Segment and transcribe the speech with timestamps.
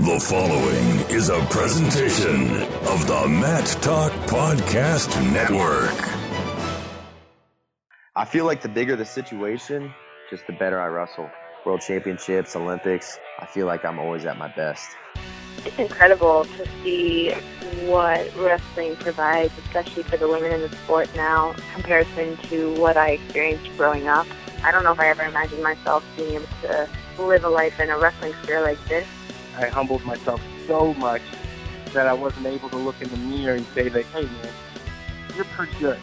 [0.00, 5.92] The following is a presentation of the Mat Talk Podcast Network.
[8.16, 9.92] I feel like the bigger the situation,
[10.30, 11.28] just the better I wrestle.
[11.66, 14.88] World Championships, Olympics, I feel like I'm always at my best.
[15.66, 17.32] It's incredible to see
[17.84, 22.96] what wrestling provides, especially for the women in the sport now, in comparison to what
[22.96, 24.26] I experienced growing up.
[24.64, 26.88] I don't know if I ever imagined myself being able to
[27.18, 29.06] live a life in a wrestling sphere like this.
[29.56, 31.22] I humbled myself so much
[31.92, 34.52] that I wasn't able to look in the mirror and say that, hey man,
[35.34, 35.98] you're pretty good,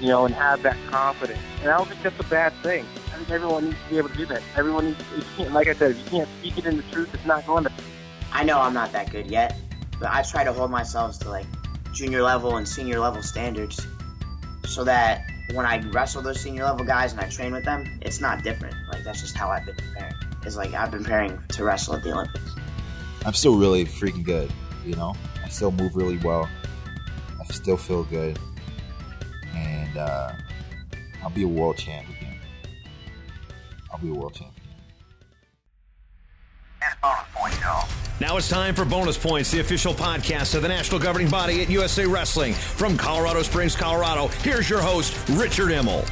[0.00, 1.40] you know, and have that confidence.
[1.60, 2.84] And I don't think that's a bad thing.
[3.12, 4.42] I think everyone needs to be able to do that.
[4.56, 7.12] Everyone needs, you can't, like I said, if you can't speak it in the truth,
[7.14, 7.72] it's not going to.
[8.32, 9.56] I know I'm not that good yet,
[9.98, 11.46] but I try to hold myself to like
[11.92, 13.86] junior level and senior level standards
[14.66, 15.22] so that
[15.54, 18.74] when I wrestle those senior level guys and I train with them, it's not different.
[18.92, 20.14] Like that's just how I've been preparing.
[20.46, 22.54] It's like I've been preparing to wrestle at the Olympics.
[23.24, 24.52] I'm still really freaking good,
[24.84, 25.16] you know.
[25.44, 26.48] I still move really well.
[27.40, 28.38] I still feel good,
[29.56, 30.32] and uh,
[31.20, 32.38] I'll be a world champ again.
[33.92, 34.52] I'll be a world champ.
[38.20, 41.68] Now it's time for Bonus Points, the official podcast of the national governing body at
[41.68, 42.54] USA Wrestling.
[42.54, 46.06] From Colorado Springs, Colorado, here's your host, Richard Immel.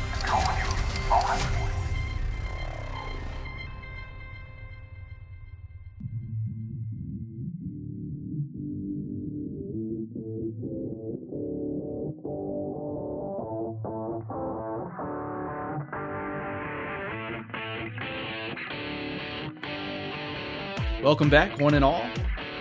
[21.04, 22.02] Welcome back, one and all.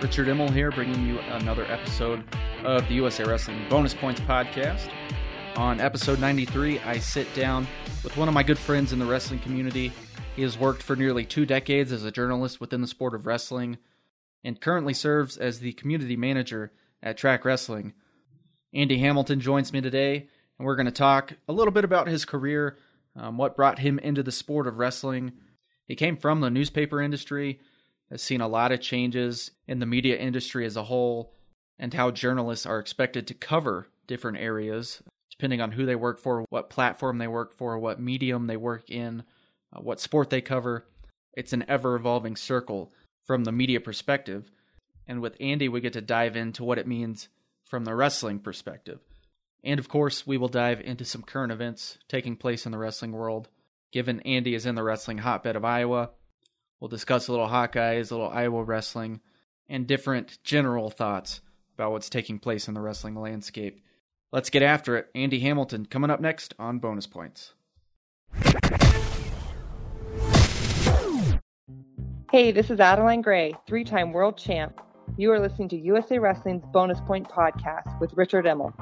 [0.02, 2.22] Richard Immel here, bringing you another episode
[2.62, 4.90] of the USA Wrestling Bonus Points podcast.
[5.56, 7.66] On episode 93, I sit down
[8.02, 9.92] with one of my good friends in the wrestling community.
[10.36, 13.78] He has worked for nearly two decades as a journalist within the sport of wrestling
[14.44, 16.70] and currently serves as the community manager
[17.02, 17.94] at Track Wrestling.
[18.74, 20.28] Andy Hamilton joins me today,
[20.58, 22.76] and we're going to talk a little bit about his career,
[23.16, 25.32] um, what brought him into the sport of wrestling.
[25.86, 27.58] He came from the newspaper industry
[28.10, 31.32] has seen a lot of changes in the media industry as a whole
[31.78, 36.44] and how journalists are expected to cover different areas depending on who they work for,
[36.48, 39.24] what platform they work for, what medium they work in,
[39.72, 40.86] uh, what sport they cover.
[41.32, 42.92] It's an ever evolving circle
[43.24, 44.50] from the media perspective.
[45.08, 47.28] And with Andy, we get to dive into what it means
[47.64, 49.00] from the wrestling perspective.
[49.64, 53.12] And of course, we will dive into some current events taking place in the wrestling
[53.12, 53.48] world.
[53.92, 56.10] Given Andy is in the wrestling hotbed of Iowa,
[56.84, 59.22] We'll discuss a little Hawkeyes, a little Iowa wrestling,
[59.70, 61.40] and different general thoughts
[61.74, 63.80] about what's taking place in the wrestling landscape.
[64.32, 65.06] Let's get after it.
[65.14, 67.54] Andy Hamilton coming up next on Bonus Points.
[72.30, 74.78] Hey, this is Adeline Gray, three time world champ.
[75.16, 78.74] You are listening to USA Wrestling's Bonus Point podcast with Richard Immel.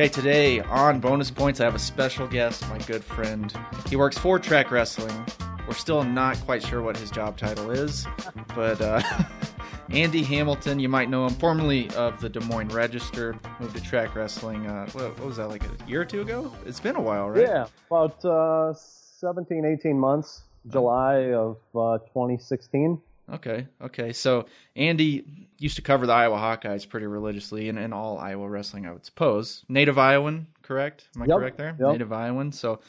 [0.00, 3.54] Okay, today on Bonus Points, I have a special guest, my good friend.
[3.86, 5.26] He works for Track Wrestling.
[5.68, 8.06] We're still not quite sure what his job title is,
[8.54, 9.02] but uh,
[9.90, 14.14] Andy Hamilton, you might know him formerly of the Des Moines Register, moved to Track
[14.14, 14.66] Wrestling.
[14.66, 16.50] Uh, what, what, was that, like a year or two ago?
[16.64, 17.42] It's been a while, right?
[17.42, 22.98] Yeah, about uh, 17, 18 months, July of uh, 2016.
[23.32, 24.12] Okay, okay.
[24.12, 24.46] So
[24.76, 25.24] Andy
[25.58, 29.04] used to cover the Iowa Hawkeyes pretty religiously and, and all Iowa wrestling, I would
[29.04, 29.64] suppose.
[29.68, 31.08] Native Iowan, correct?
[31.14, 31.76] Am I yep, correct there?
[31.78, 31.92] Yep.
[31.92, 32.52] Native Iowan.
[32.52, 32.80] So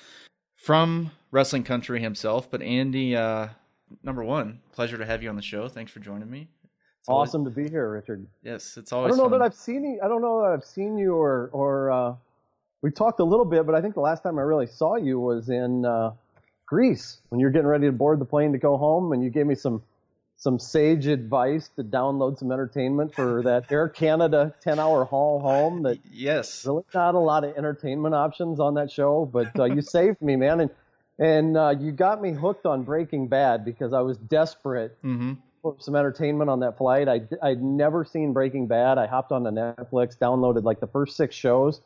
[0.56, 3.50] from wrestling country himself, but Andy, uh,
[4.04, 5.68] number one, pleasure to have you on the show.
[5.68, 6.48] Thanks for joining me.
[7.00, 8.28] It's awesome always, to be here, Richard.
[8.44, 9.08] Yes, it's always.
[9.08, 9.40] I don't know fun.
[9.40, 10.00] that I've seen you.
[10.04, 12.16] I don't know that I've seen you or or uh,
[12.84, 15.20] we talked a little bit, but I think the last time I really saw you
[15.20, 16.12] was in uh,
[16.68, 19.32] Greece when you were getting ready to board the plane to go home, and you
[19.32, 19.82] gave me some
[20.42, 25.84] some sage advice to download some entertainment for that Air Canada 10 hour haul home
[25.84, 29.82] that yes really not a lot of entertainment options on that show but uh, you
[29.82, 30.70] saved me man and
[31.20, 35.34] and uh, you got me hooked on Breaking Bad because I was desperate mm-hmm.
[35.62, 39.44] for some entertainment on that flight I, I'd never seen Breaking Bad I hopped on
[39.44, 41.82] the Netflix downloaded like the first six shows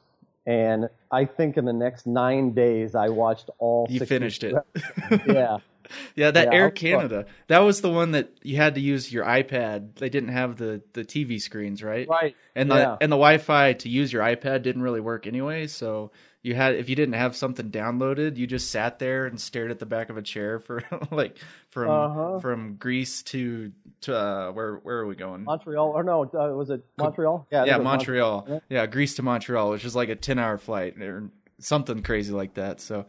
[0.47, 3.87] and I think in the next nine days I watched all.
[3.89, 4.55] You 60 finished it.
[5.27, 5.57] yeah.
[6.15, 7.25] Yeah, that Yeah, Air Canada.
[7.47, 9.95] That was the one that you had to use your iPad.
[9.95, 12.07] They didn't have the the TV screens, right?
[12.07, 12.35] Right.
[12.55, 12.97] And the Yeah.
[13.01, 16.11] and the Wi-Fi to use your iPad didn't really work anyway, so
[16.41, 19.79] you had if you didn't have something downloaded, you just sat there and stared at
[19.79, 21.37] the back of a chair for like
[21.69, 22.39] from Uh-huh.
[22.39, 23.71] from Greece to
[24.01, 25.43] to uh, where where are we going?
[25.43, 26.23] Montreal or no?
[26.23, 27.47] Uh, was it Montreal?
[27.51, 28.45] Yeah, it was Montreal.
[28.47, 28.59] Yeah.
[28.69, 32.79] Yeah, Greece to Montreal, which is like a ten-hour flight or something crazy like that.
[32.81, 33.05] So,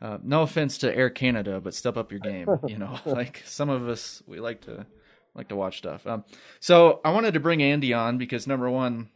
[0.00, 2.48] uh, no offense to Air Canada, but step up your game.
[2.66, 4.86] You know, like some of us, we like to
[5.34, 6.06] like to watch stuff.
[6.06, 6.24] Um,
[6.60, 9.08] so I wanted to bring Andy on because number one,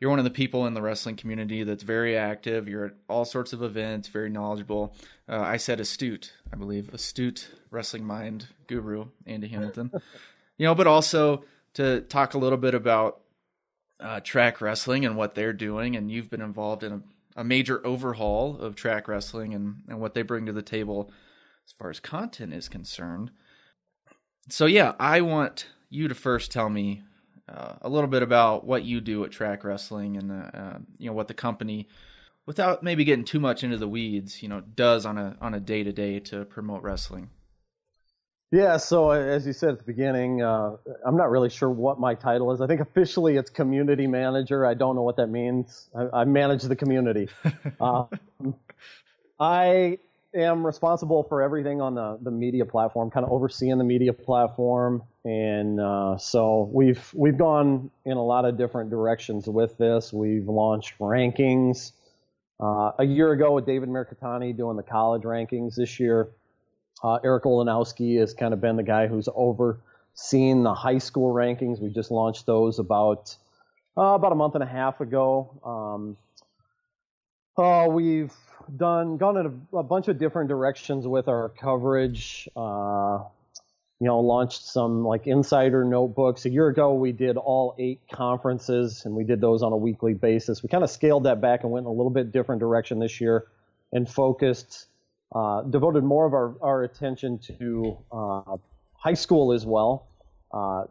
[0.00, 2.68] you're one of the people in the wrestling community that's very active.
[2.68, 4.94] You're at all sorts of events, very knowledgeable.
[5.28, 9.90] Uh, I said astute, I believe, astute wrestling mind guru, Andy Hamilton.
[10.58, 11.44] you know, but also
[11.74, 13.20] to talk a little bit about
[14.00, 17.00] uh, track wrestling and what they're doing, and you've been involved in a,
[17.36, 21.10] a major overhaul of track wrestling and, and what they bring to the table
[21.66, 23.30] as far as content is concerned.
[24.48, 27.02] So, yeah, I want you to first tell me
[27.48, 31.06] uh, a little bit about what you do at track wrestling and uh, uh, you
[31.08, 31.88] know what the company,
[32.46, 35.60] without maybe getting too much into the weeds, you know, does on a on a
[35.60, 37.30] day to day to promote wrestling.
[38.54, 41.98] Yeah, so uh, as you said at the beginning, uh, I'm not really sure what
[41.98, 42.60] my title is.
[42.60, 44.64] I think officially it's community manager.
[44.64, 45.90] I don't know what that means.
[45.92, 47.28] I, I manage the community.
[47.80, 48.04] uh,
[49.40, 49.98] I
[50.36, 55.02] am responsible for everything on the, the media platform, kind of overseeing the media platform,
[55.24, 60.12] and uh, so we've we've gone in a lot of different directions with this.
[60.12, 61.90] We've launched rankings
[62.60, 65.74] uh, a year ago with David Mirikitani doing the college rankings.
[65.74, 66.28] This year,
[67.02, 71.80] uh, Eric Olanowski has kind of been the guy who's overseen the high school rankings.
[71.80, 73.36] We just launched those about
[73.96, 75.60] uh, about a month and a half ago.
[75.64, 76.16] Um,
[77.56, 78.32] uh, we've
[78.76, 82.48] done gone in a, a bunch of different directions with our coverage.
[82.56, 83.20] Uh,
[84.00, 86.44] you know, launched some like insider notebooks.
[86.44, 90.14] A year ago, we did all eight conferences, and we did those on a weekly
[90.14, 90.62] basis.
[90.62, 93.20] We kind of scaled that back and went in a little bit different direction this
[93.20, 93.46] year,
[93.92, 94.86] and focused,
[95.34, 98.56] uh, devoted more of our, our attention to uh,
[98.94, 100.06] high school as well.
[100.52, 100.84] Uh,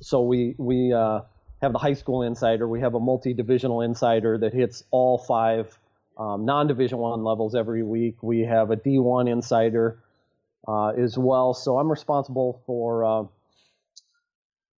[0.00, 1.20] so we we uh,
[1.60, 2.66] have the high school insider.
[2.66, 5.78] We have a multi-divisional insider that hits all five
[6.16, 8.22] um, non-division one levels every week.
[8.22, 9.98] We have a D1 insider
[10.66, 11.54] uh, as well.
[11.54, 13.28] So I'm responsible for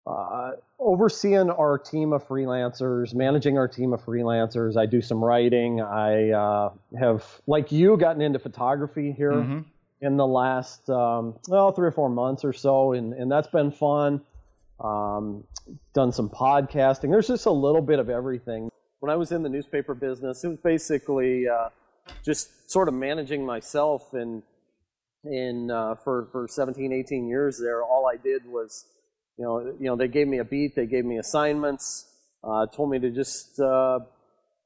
[0.08, 4.78] uh, overseeing our team of freelancers, managing our team of freelancers.
[4.78, 5.82] I do some writing.
[5.82, 6.70] I uh,
[7.00, 9.66] have, like you, gotten into photography here Mhm.
[10.02, 13.72] in the last um, well three or four months or so, and and that's been
[13.72, 14.22] fun.
[14.80, 15.44] Um,
[15.94, 17.10] done some podcasting.
[17.10, 18.70] There's just a little bit of everything.
[19.00, 21.70] When I was in the newspaper business, it was basically uh,
[22.24, 24.44] just sort of managing myself and
[25.24, 27.82] in uh, for for 17, 18 years there.
[27.84, 28.86] All I did was,
[29.38, 32.08] you know, you know, they gave me a beat, they gave me assignments,
[32.44, 34.00] uh, told me to just uh,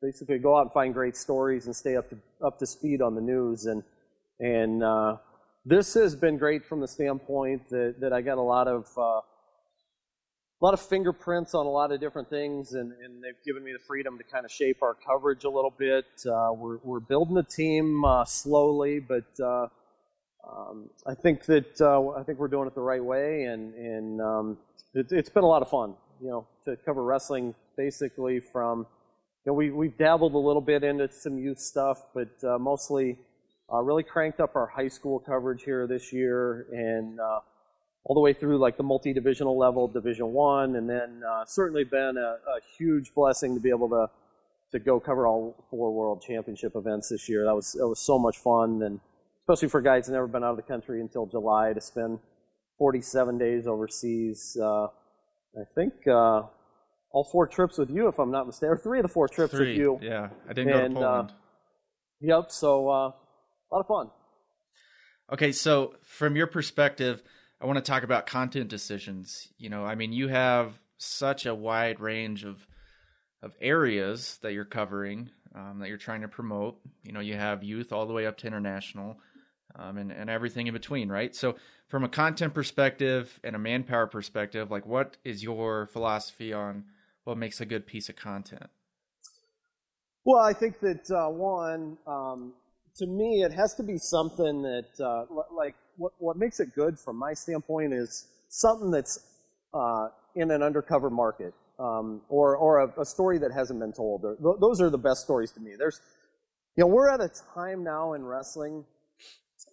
[0.02, 3.16] basically go out and find great stories and stay up to up to speed on
[3.16, 3.84] the news and
[4.40, 5.18] and uh,
[5.66, 9.22] this has been great from the standpoint that, that I got a lot of uh,
[10.62, 13.72] a lot of fingerprints on a lot of different things, and, and they've given me
[13.72, 16.06] the freedom to kind of shape our coverage a little bit.
[16.26, 19.68] Uh, we're we're building a team uh, slowly, but uh,
[20.48, 24.22] um, I think that uh, I think we're doing it the right way, and and
[24.22, 24.58] um,
[24.94, 25.96] it, it's been a lot of fun.
[26.22, 28.80] You know, to cover wrestling basically from
[29.46, 33.18] you know we we've dabbled a little bit into some youth stuff, but uh, mostly
[33.72, 37.40] uh, really cranked up our high school coverage here this year, and uh,
[38.06, 42.18] all the way through like the multi-divisional level, Division One, and then uh, certainly been
[42.18, 44.10] a, a huge blessing to be able to
[44.72, 47.46] to go cover all four World Championship events this year.
[47.46, 49.00] That was that was so much fun, and
[49.50, 52.20] especially for guys who've never been out of the country until July to spend
[52.78, 54.56] 47 days overseas.
[54.62, 56.44] Uh, I think uh,
[57.12, 59.52] all four trips with you, if I'm not mistaken, or three of the four trips
[59.52, 60.00] Three, with you.
[60.04, 60.30] yeah.
[60.48, 61.32] I didn't go to And, uh, Poland.
[62.22, 62.52] yep.
[62.52, 64.12] So uh, a lot of fun.
[65.34, 67.24] Okay, so from your perspective,
[67.60, 69.48] I want to talk about content decisions.
[69.58, 72.68] You know, I mean, you have such a wide range of
[73.42, 76.78] of areas that you're covering um, that you're trying to promote.
[77.04, 79.18] You know, you have youth all the way up to international,
[79.80, 81.36] um, and and everything in between, right?
[81.36, 81.56] So,
[81.88, 86.84] from a content perspective and a manpower perspective, like, what is your philosophy on
[87.24, 88.70] what makes a good piece of content?
[90.26, 92.54] Well, I think that uh, one, um,
[92.98, 97.00] to me, it has to be something that, uh, like, what what makes it good
[97.00, 99.20] from my standpoint is something that's
[99.74, 101.54] uh, in an undercover market.
[101.80, 104.22] um, or or a, a, story that hasn't been told.
[104.22, 105.72] Th- those are the best stories to me.
[105.78, 106.02] There's,
[106.76, 108.84] you know, we're at a time now in wrestling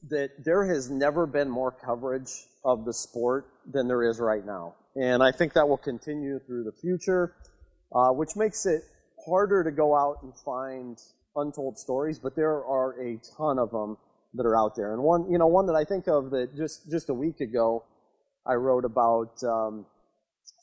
[0.08, 2.30] that there has never been more coverage
[2.64, 6.64] of the sport than there is right now, and I think that will continue through
[6.64, 7.34] the future,
[7.94, 8.82] uh, which makes it
[9.24, 10.98] harder to go out and find
[11.36, 12.18] untold stories.
[12.18, 13.96] But there are a ton of them
[14.34, 16.90] that are out there, and one, you know, one that I think of that just
[16.90, 17.84] just a week ago,
[18.46, 19.42] I wrote about.
[19.42, 19.86] Um,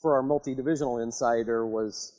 [0.00, 2.12] for our multi-divisional insider was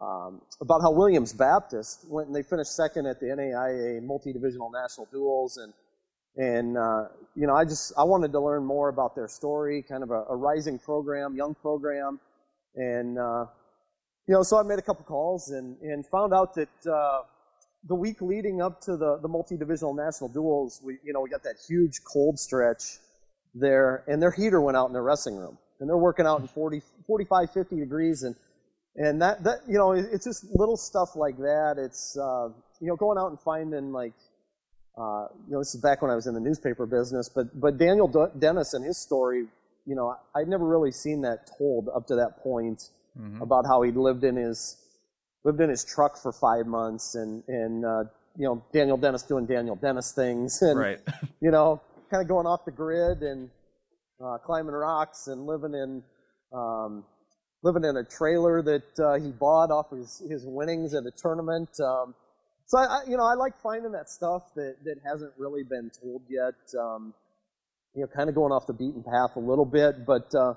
[0.00, 5.06] um, about how Williams Baptist went and they finished second at the NAIA multi-divisional national
[5.06, 5.72] duals and
[6.36, 10.02] and uh, you know I just I wanted to learn more about their story, kind
[10.02, 12.20] of a, a rising program, young program,
[12.74, 13.46] and uh,
[14.26, 16.86] you know so I made a couple calls and and found out that.
[16.86, 17.22] Uh,
[17.88, 21.42] the week leading up to the, the multi-divisional national duals, we you know we got
[21.42, 22.98] that huge cold stretch
[23.54, 26.46] there, and their heater went out in their wrestling room and they're working out in
[26.46, 28.36] 40, 45, 50 degrees, and
[28.96, 31.76] and that that you know it's just little stuff like that.
[31.78, 32.48] It's uh,
[32.80, 34.12] you know going out and finding like
[35.00, 37.78] uh, you know this is back when I was in the newspaper business, but but
[37.78, 39.46] Daniel D- Dennis and his story,
[39.86, 43.40] you know I'd never really seen that told up to that point mm-hmm.
[43.40, 44.76] about how he lived in his
[45.44, 48.04] lived in his truck for five months and and uh,
[48.36, 51.00] you know Daniel Dennis doing Daniel Dennis things and right.
[51.40, 51.80] you know
[52.10, 53.48] kind of going off the grid and
[54.22, 56.02] uh, climbing rocks and living in
[56.52, 57.04] um,
[57.62, 61.68] living in a trailer that uh, he bought off his, his winnings at a tournament.
[61.80, 62.14] Um,
[62.70, 66.22] so I, you know, I like finding that stuff that, that hasn't really been told
[66.28, 66.54] yet.
[66.80, 67.12] Um,
[67.96, 70.54] you know, kind of going off the beaten path a little bit, but uh,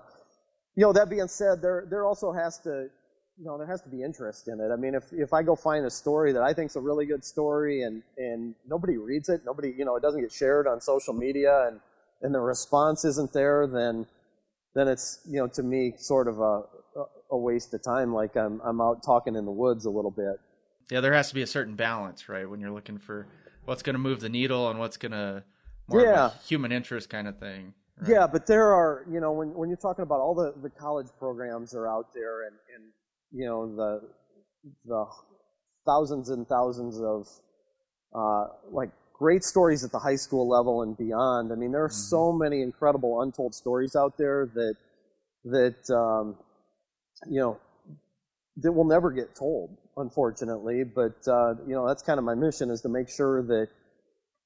[0.75, 2.88] you know, that being said, there there also has to,
[3.39, 4.70] you know, there has to be interest in it.
[4.72, 7.08] I mean, if if I go find a story that I think is a really
[7.08, 10.82] good story and and nobody reads it, nobody, you know, it doesn't get shared on
[10.82, 11.79] social media and
[12.22, 14.05] and the response isn't there, then
[14.75, 16.62] then it's you know to me sort of a
[17.32, 18.13] a waste of time.
[18.13, 20.39] Like I'm I'm out talking in the woods a little bit.
[20.89, 22.49] Yeah, there has to be a certain balance, right?
[22.49, 23.27] When you're looking for
[23.65, 25.43] what's going to move the needle and what's going to
[25.87, 26.31] more yeah.
[26.47, 27.73] human interest kind of thing.
[27.99, 28.11] Right?
[28.11, 31.07] Yeah, but there are you know when when you're talking about all the the college
[31.19, 32.85] programs are out there and and
[33.31, 34.01] you know the
[34.85, 35.05] the
[35.85, 37.27] thousands and thousands of
[38.15, 41.51] uh, like great stories at the high school level and beyond.
[41.51, 42.09] I mean, there are mm-hmm.
[42.09, 44.75] so many incredible untold stories out there that
[45.45, 46.35] that um,
[47.29, 47.59] you know
[48.57, 50.83] that will never get told, unfortunately.
[50.83, 53.67] But uh, you know, that's kind of my mission is to make sure that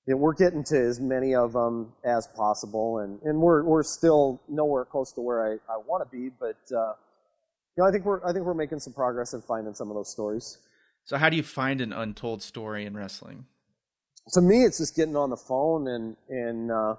[0.07, 4.41] that we're getting to as many of them as possible, and and we're we're still
[4.47, 6.57] nowhere close to where I, I want to be, but.
[6.75, 6.93] Uh,
[7.75, 9.95] you know, I think we're I think we're making some progress in finding some of
[9.95, 10.57] those stories.
[11.05, 13.45] So, how do you find an untold story in wrestling?
[14.33, 16.95] to me, it's just getting on the phone and and uh,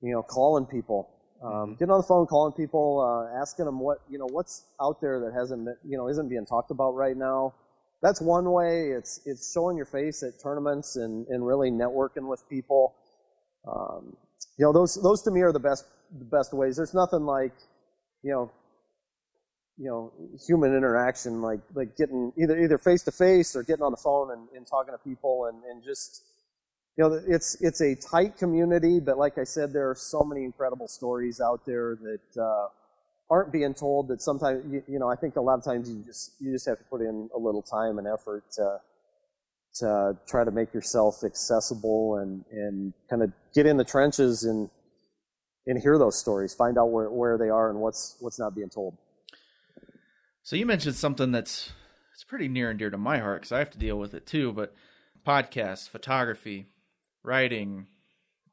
[0.00, 1.08] you know calling people,
[1.42, 5.00] um, getting on the phone, calling people, uh, asking them what you know what's out
[5.00, 7.54] there that hasn't been, you know isn't being talked about right now.
[8.02, 8.90] That's one way.
[8.90, 12.94] It's it's showing your face at tournaments and and really networking with people.
[13.66, 14.16] Um,
[14.56, 15.84] you know those those to me are the best
[16.18, 16.76] the best ways.
[16.76, 17.52] There's nothing like
[18.22, 18.50] you know
[19.76, 20.12] you know
[20.46, 24.32] human interaction like like getting either either face to face or getting on the phone
[24.32, 26.24] and, and talking to people and, and just
[26.98, 30.44] you know, it's it's a tight community, but like I said, there are so many
[30.44, 32.66] incredible stories out there that uh,
[33.30, 34.08] aren't being told.
[34.08, 36.66] That sometimes, you, you, know, I think a lot of times you just you just
[36.66, 38.80] have to put in a little time and effort to
[39.76, 44.68] to try to make yourself accessible and and kind of get in the trenches and
[45.68, 48.70] and hear those stories, find out where where they are and what's what's not being
[48.70, 48.96] told.
[50.42, 51.70] So you mentioned something that's
[52.12, 54.26] it's pretty near and dear to my heart because I have to deal with it
[54.26, 54.74] too, but
[55.24, 56.66] podcasts, photography,
[57.22, 57.86] writing,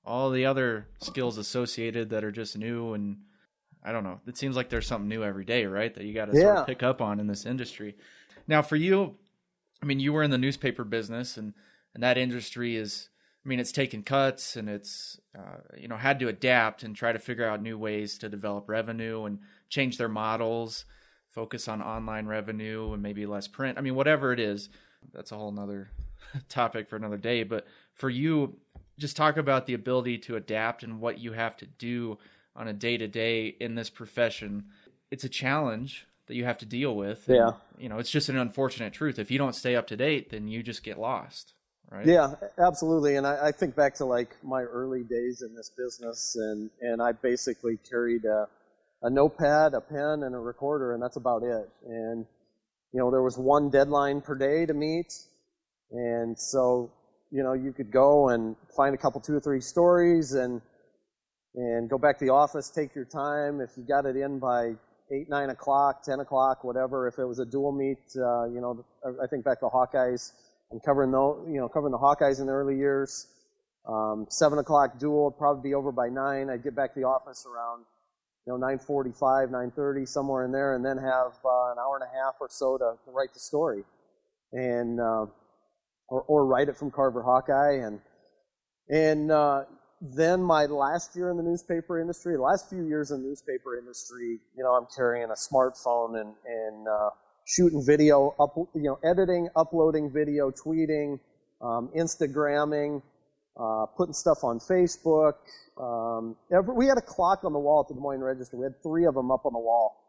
[0.03, 3.17] all the other skills associated that are just new and
[3.83, 4.19] I don't know.
[4.25, 5.93] It seems like there's something new every day, right?
[5.93, 6.41] That you got to yeah.
[6.41, 7.95] sort of pick up on in this industry.
[8.47, 9.15] Now, for you,
[9.81, 11.53] I mean, you were in the newspaper business, and
[11.95, 13.09] and that industry is,
[13.45, 17.13] I mean, it's taken cuts and it's, uh, you know, had to adapt and try
[17.13, 20.83] to figure out new ways to develop revenue and change their models,
[21.29, 23.77] focus on online revenue and maybe less print.
[23.77, 24.67] I mean, whatever it is,
[25.13, 25.89] that's a whole nother
[26.49, 27.43] topic for another day.
[27.43, 27.65] But
[27.95, 28.55] for you,
[28.99, 32.17] just talk about the ability to adapt and what you have to do
[32.55, 34.65] on a day to day in this profession.
[35.11, 37.25] It's a challenge that you have to deal with.
[37.27, 37.51] Yeah.
[37.77, 39.19] You know, it's just an unfortunate truth.
[39.19, 41.53] If you don't stay up to date, then you just get lost.
[41.91, 42.05] Right.
[42.07, 43.15] Yeah, absolutely.
[43.15, 46.99] And I, I think back to like my early days in this business, and and
[46.99, 48.47] I basically carried a,
[49.03, 51.69] a notepad, a pen, and a recorder, and that's about it.
[51.85, 52.25] And
[52.91, 55.13] you know, there was one deadline per day to meet,
[55.91, 56.91] and so
[57.35, 60.61] you know, you could go and find a couple, two or three stories and
[61.55, 63.59] and go back to the office, take your time.
[63.59, 64.71] If you got it in by
[65.11, 67.07] eight, nine o'clock, ten o'clock, whatever.
[67.07, 68.85] If it was a dual meet, uh, you know,
[69.21, 70.31] I think back to Hawkeyes.
[70.71, 73.27] I'm covering the, you know, covering the Hawkeyes in the early years.
[73.87, 76.49] Um, seven o'clock dual, would probably be over by nine.
[76.49, 77.83] I'd get back to the office around,
[78.47, 82.11] you know, 9:45, 9:30, somewhere in there, and then have uh, an hour and a
[82.15, 83.83] half or so to, to write the story,
[84.53, 85.25] and uh,
[86.07, 87.99] or or write it from Carver Hawkeye, and
[88.89, 89.63] and uh,
[90.01, 94.39] then my last year in the newspaper industry, last few years in the newspaper industry,
[94.55, 97.09] you know, I'm carrying a smartphone and and uh,
[97.45, 101.19] shooting video, up, you know, editing, uploading video, tweeting,
[101.61, 103.01] um, Instagramming,
[103.59, 105.33] uh, putting stuff on Facebook.
[105.77, 108.57] Um, every, we had a clock on the wall at the Des Moines Register.
[108.57, 110.01] We had three of them up on the wall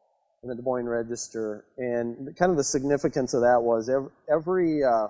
[0.43, 4.85] in the Des Moines Register, and kind of the significance of that was every, every
[4.85, 5.09] uh,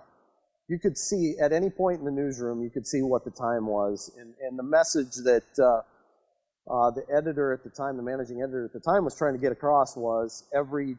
[0.69, 3.67] you could see at any point in the newsroom, you could see what the time
[3.67, 5.83] was, and, and the message that uh,
[6.73, 9.41] uh, the editor at the time, the managing editor at the time, was trying to
[9.41, 10.97] get across was every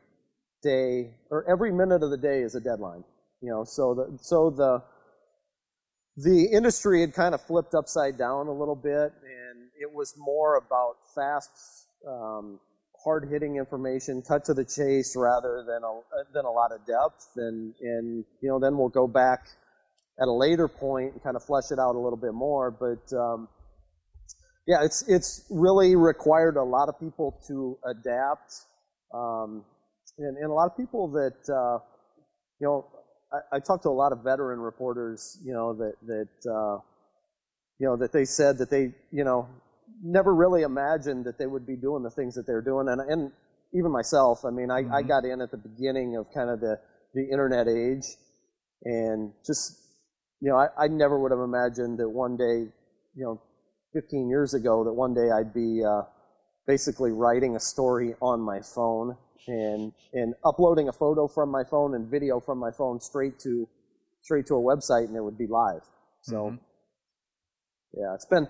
[0.63, 3.03] day or every minute of the day is a deadline.
[3.41, 4.81] You know, so the so the
[6.17, 10.55] the industry had kind of flipped upside down a little bit, and it was more
[10.55, 11.51] about fast,
[12.07, 12.59] um,
[13.07, 17.29] hard hitting information, cut to the chase, rather than a than a lot of depth.
[17.37, 19.47] And and you know, then we'll go back
[20.21, 22.69] at a later point and kind of flesh it out a little bit more.
[22.69, 23.47] But um,
[24.67, 28.53] yeah, it's it's really required a lot of people to adapt,
[29.13, 29.63] um,
[30.17, 31.79] and, and a lot of people that uh,
[32.59, 32.85] you know
[33.31, 36.79] I, I talked to a lot of veteran reporters, you know, that that uh,
[37.79, 39.47] you know that they said that they, you know,
[40.03, 43.31] never really imagined that they would be doing the things that they're doing, and and
[43.73, 44.45] even myself.
[44.45, 44.93] I mean, I, mm-hmm.
[44.93, 46.79] I got in at the beginning of kind of the
[47.13, 48.05] the internet age,
[48.83, 49.79] and just
[50.39, 52.71] you know, I, I never would have imagined that one day,
[53.15, 53.41] you know,
[53.93, 56.03] 15 years ago, that one day I'd be uh,
[56.67, 59.17] basically writing a story on my phone
[59.47, 63.67] and and uploading a photo from my phone and video from my phone straight to
[64.21, 65.81] straight to a website and it would be live.
[66.21, 66.55] So mm-hmm.
[67.93, 68.47] yeah, it's been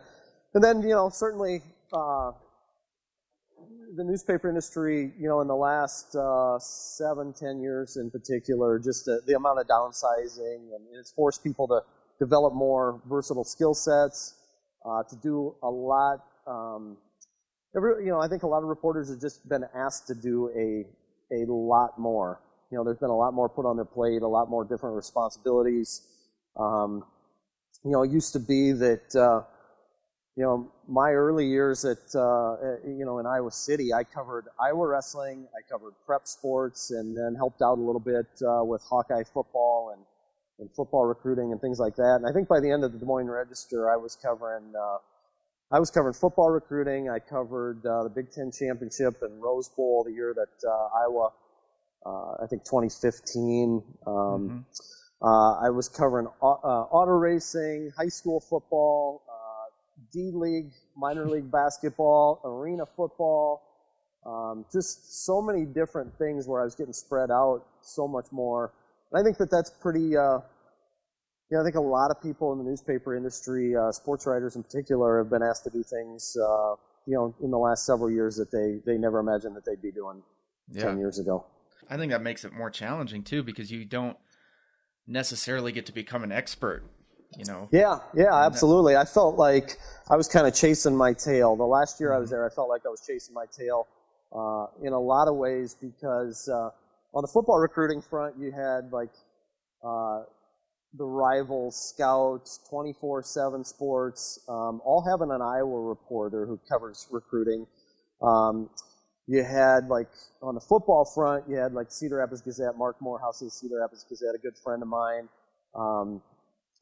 [0.58, 1.62] and then you know certainly
[1.94, 2.32] uh,
[3.96, 9.06] the newspaper industry you know in the last uh, seven ten years in particular just
[9.06, 11.80] the, the amount of downsizing and it's forced people to
[12.20, 14.34] develop more versatile skill sets
[14.86, 16.98] uh, to do a lot um,
[17.76, 20.50] every, you know, I think a lot of reporters have just been asked to do
[20.58, 20.86] a
[21.36, 22.42] a lot more.
[22.72, 24.96] You know, there's been a lot more put on their plate, a lot more different
[24.96, 26.02] responsibilities.
[26.58, 27.04] Um,
[27.84, 29.44] you know, it used to be that, uh,
[30.38, 34.88] you know, my early years at, uh, you know, in Iowa City, I covered Iowa
[34.88, 39.24] wrestling, I covered prep sports, and then helped out a little bit uh, with Hawkeye
[39.34, 40.06] football and,
[40.60, 42.18] and football recruiting and things like that.
[42.18, 44.98] And I think by the end of the Des Moines Register, I was covering uh,
[45.72, 47.10] I was covering football recruiting.
[47.10, 51.32] I covered uh, the Big Ten championship and Rose Bowl the year that uh, Iowa,
[52.06, 53.84] uh, I think 2015.
[54.06, 54.60] Um, mm-hmm.
[55.20, 59.24] Uh, I was covering uh, auto racing, high school football,
[60.12, 63.64] D League, minor league basketball, arena football.
[64.26, 68.74] Um, just so many different things where I was getting spread out so much more.
[69.12, 70.18] And I think that that's pretty
[71.50, 74.64] yeah, I think a lot of people in the newspaper industry, uh, sports writers in
[74.64, 78.36] particular, have been asked to do things, uh, you know, in the last several years
[78.36, 80.22] that they, they never imagined that they'd be doing
[80.72, 80.84] yeah.
[80.84, 81.46] 10 years ago.
[81.90, 84.18] I think that makes it more challenging too because you don't
[85.08, 86.84] necessarily get to become an expert,
[87.36, 87.68] you know.
[87.72, 88.96] Yeah, yeah, absolutely.
[88.96, 89.78] I felt like
[90.10, 91.56] I was kind of chasing my tail.
[91.56, 92.36] The last year I was mm-hmm.
[92.36, 93.88] there, I felt like I was chasing my tail
[94.36, 96.70] uh, in a lot of ways because uh,
[97.14, 99.12] on the football recruiting front, you had like
[99.84, 100.24] uh,
[100.94, 107.68] the rival scouts, 24-7 sports, um, all having an Iowa reporter who covers recruiting.
[108.22, 108.70] Um,
[109.28, 110.08] you had like
[110.42, 114.36] on the football front, you had like Cedar Rapids Gazette, Marc Morehouse's Cedar Rapids Gazette,
[114.36, 115.28] a good friend of mine.
[115.76, 116.22] Um,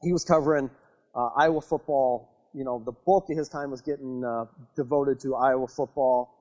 [0.02, 0.70] he was covering
[1.14, 2.50] uh, Iowa football.
[2.54, 6.32] You know, the bulk of his time was getting uh, devoted to Iowa football.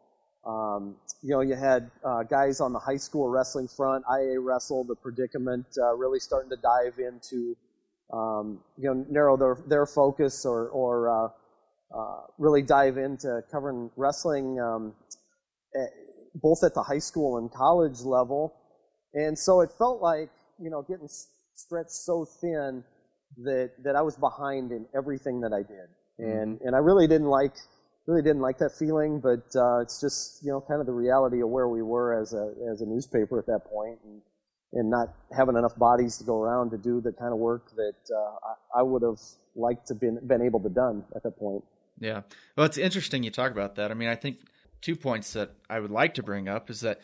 [0.46, 4.84] Um, you know, you had uh, guys on the high school wrestling front, IA Wrestle,
[4.84, 7.58] the predicament, uh, really starting to dive into,
[8.13, 11.30] um, you know, narrow their, their focus or, or uh,
[11.98, 14.94] uh really dive into covering wrestling um,
[15.76, 15.89] at,
[16.36, 18.54] both at the high school and college level.
[19.15, 21.10] And so it felt like, you know, getting
[21.56, 22.84] stretched so thin
[23.43, 25.89] that, that I was behind in everything that I did.
[26.17, 26.67] And, mm-hmm.
[26.67, 27.54] and I really didn't like
[28.08, 31.41] really didn't like that feeling, but uh, it's just you know kind of the reality
[31.41, 34.21] of where we were as a as a newspaper at that point, and
[34.74, 37.95] and not having enough bodies to go around to do the kind of work that
[38.13, 39.19] uh, I, I would have
[39.56, 41.63] liked to been been able to done at that point.
[42.00, 42.21] Yeah,
[42.56, 43.89] well, it's interesting you talk about that.
[43.89, 44.39] I mean, I think
[44.82, 47.00] two points that I would like to bring up is that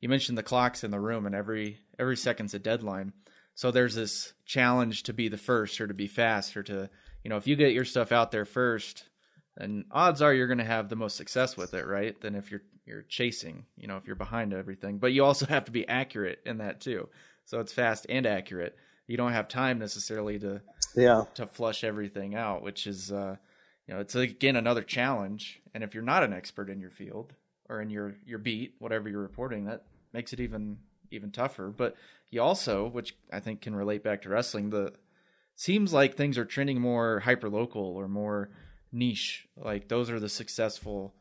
[0.00, 3.12] you mentioned the clocks in the room and every every second's a deadline.
[3.54, 6.90] So there's this challenge to be the first or to be fast or to
[7.22, 9.04] you know if you get your stuff out there first,
[9.56, 12.18] then odds are you're going to have the most success with it, right?
[12.20, 14.98] Than if you're you're chasing, you know, if you're behind everything.
[14.98, 17.08] But you also have to be accurate in that too.
[17.44, 18.76] So it's fast and accurate.
[19.06, 20.62] You don't have time necessarily to
[20.96, 23.36] yeah to flush everything out, which is uh
[23.86, 25.60] you know, it's again another challenge.
[25.74, 27.34] And if you're not an expert in your field
[27.68, 29.82] or in your your beat, whatever you're reporting, that
[30.12, 30.78] makes it even
[31.10, 31.72] even tougher.
[31.74, 31.96] But
[32.30, 34.92] you also, which I think can relate back to wrestling, the
[35.54, 38.50] seems like things are trending more hyper local or more
[38.92, 39.46] niche.
[39.56, 41.14] Like those are the successful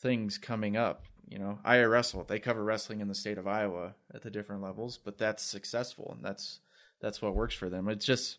[0.00, 1.04] things coming up.
[1.28, 2.24] You know, I wrestle.
[2.24, 6.12] They cover wrestling in the state of Iowa at the different levels, but that's successful
[6.16, 6.60] and that's
[7.00, 7.88] that's what works for them.
[7.88, 8.38] It's just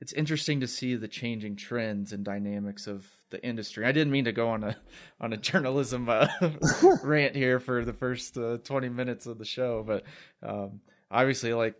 [0.00, 3.86] it's interesting to see the changing trends and dynamics of the industry.
[3.86, 4.76] I didn't mean to go on a
[5.20, 6.28] on a journalism uh,
[7.02, 10.04] rant here for the first uh, 20 minutes of the show, but
[10.42, 11.74] um, obviously like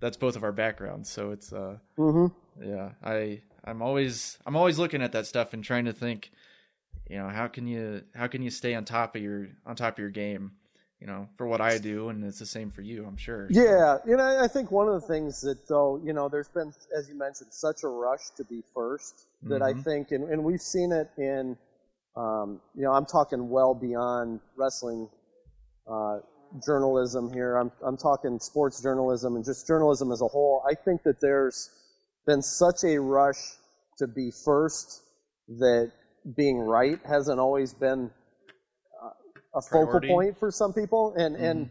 [0.00, 2.26] that's both of our backgrounds, so it's uh mm-hmm.
[2.66, 6.30] yeah, I I'm always I'm always looking at that stuff and trying to think,
[7.08, 9.94] you know, how can you how can you stay on top of your on top
[9.94, 10.52] of your game,
[11.00, 13.46] you know, for what I do, and it's the same for you, I'm sure.
[13.50, 16.72] Yeah, you know, I think one of the things that though, you know, there's been,
[16.96, 19.78] as you mentioned, such a rush to be 1st that Mm-hmm.
[19.78, 21.56] I think, and, and we've seen it in,
[22.16, 25.08] um, you know, I'm talking well beyond wrestling
[25.90, 26.18] uh,
[26.64, 27.56] journalism here.
[27.56, 30.62] I'm I'm talking sports journalism and just journalism as a whole.
[30.70, 31.70] I think that there's
[32.26, 33.38] been such a rush
[33.98, 35.02] to be first
[35.58, 35.92] that
[36.36, 38.10] being right hasn't always been
[39.54, 40.08] a focal Priority.
[40.08, 41.14] point for some people.
[41.16, 41.70] And and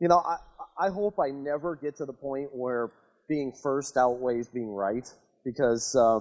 [0.00, 0.38] you know, I
[0.78, 2.90] I hope I never get to the point where
[3.28, 5.08] being first outweighs being right
[5.44, 6.20] because uh,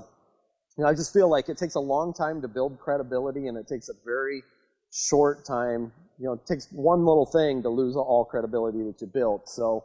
[0.77, 3.57] you know, I just feel like it takes a long time to build credibility and
[3.57, 4.43] it takes a very
[4.91, 5.91] short time.
[6.19, 9.49] You know, it takes one little thing to lose all credibility that you built.
[9.49, 9.83] So,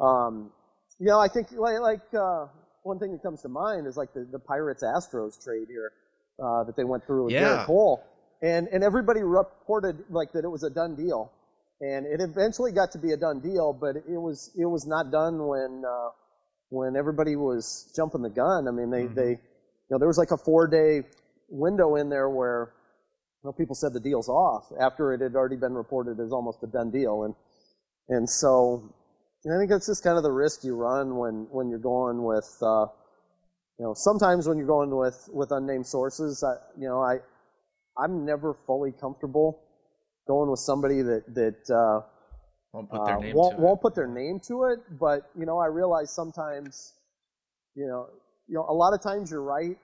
[0.00, 0.50] um,
[0.98, 2.46] you know, I think like, like uh,
[2.82, 5.92] one thing that comes to mind is like the, the Pirates Astros trade here
[6.42, 7.40] uh, that they went through with Yeah.
[7.42, 8.02] Gerrit Cole,
[8.42, 11.32] and and everybody reported like that it was a done deal,
[11.80, 15.10] and it eventually got to be a done deal, but it was it was not
[15.10, 16.10] done when uh,
[16.70, 18.66] when everybody was jumping the gun.
[18.66, 21.06] I mean, they they you know there was like a four day
[21.48, 22.72] window in there where
[23.42, 26.62] you know, people said the deal's off after it had already been reported as almost
[26.62, 27.34] a done deal, and
[28.08, 28.92] and so
[29.46, 32.50] I think that's just kind of the risk you run when when you're going with
[32.62, 32.86] uh,
[33.78, 37.18] you know sometimes when you're going with with unnamed sources, I, you know I
[37.98, 39.60] I'm never fully comfortable
[40.26, 42.00] going with somebody that that uh,
[42.72, 43.64] Won't put their uh, name won't, to it.
[43.64, 46.94] won't put their name to it, but you know, I realize sometimes,
[47.74, 48.08] you know,
[48.48, 49.76] you know, a lot of times you're right,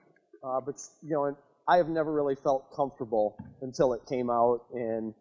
[0.43, 4.61] uh, but you know, and I have never really felt comfortable until it came out,
[4.73, 5.13] and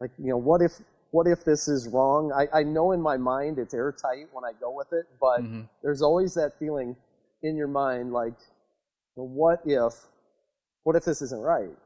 [0.00, 0.72] like, you know, what if,
[1.10, 2.30] what if this is wrong?
[2.32, 5.68] I, I know in my mind it's airtight when I go with it, but Mhm.
[5.82, 6.96] there's always that feeling
[7.42, 8.34] in your mind, like,
[9.16, 9.92] well, what if,
[10.84, 11.76] what if this isn't right?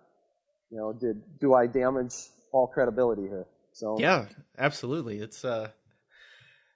[0.73, 2.15] You know, did do I damage
[2.51, 3.47] all credibility here?
[3.73, 4.25] So Yeah,
[4.59, 5.19] absolutely.
[5.19, 5.69] It's uh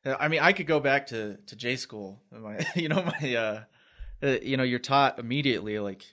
[0.05, 2.21] I mean, I could go back to to J school.
[2.31, 3.63] My you know my uh,
[4.23, 6.05] uh you know you're taught immediately like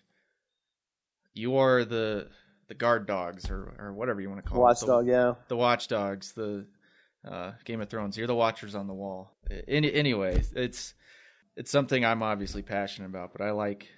[1.33, 2.29] you are the
[2.69, 4.61] the guard dogs or or whatever you want to call it.
[4.61, 5.33] Watchdog, yeah.
[5.49, 6.65] The watchdogs, the
[7.29, 8.17] uh Game of Thrones.
[8.17, 9.35] You're the watchers on the wall.
[9.67, 10.93] Any anyway, it's
[11.57, 13.89] it's something I'm obviously passionate about, but I like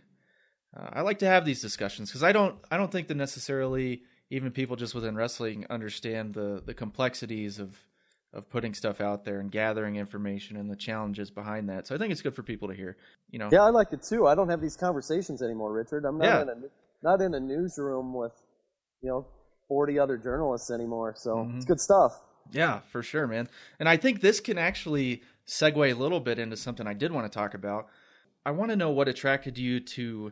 [0.75, 4.01] uh, I like to have these discussions because I don't I don't think that necessarily
[4.29, 7.77] even people just within wrestling understand the the complexities of
[8.33, 11.87] of putting stuff out there and gathering information and the challenges behind that.
[11.87, 12.97] So I think it's good for people to hear.
[13.29, 14.27] You know, Yeah, I like it too.
[14.27, 16.03] I don't have these conversations anymore, Richard.
[16.03, 16.41] I'm not Yeah.
[16.41, 16.55] in a
[17.01, 18.33] not in a newsroom with
[19.01, 19.25] you know
[19.69, 21.13] 40 other journalists anymore.
[21.17, 21.57] So Mm-hmm.
[21.57, 22.21] it's good stuff.
[22.51, 23.47] Yeah, for sure, man.
[23.79, 27.31] And I think this can actually segue a little bit into something I did want
[27.31, 27.87] to talk about.
[28.45, 30.31] I want to know what attracted you to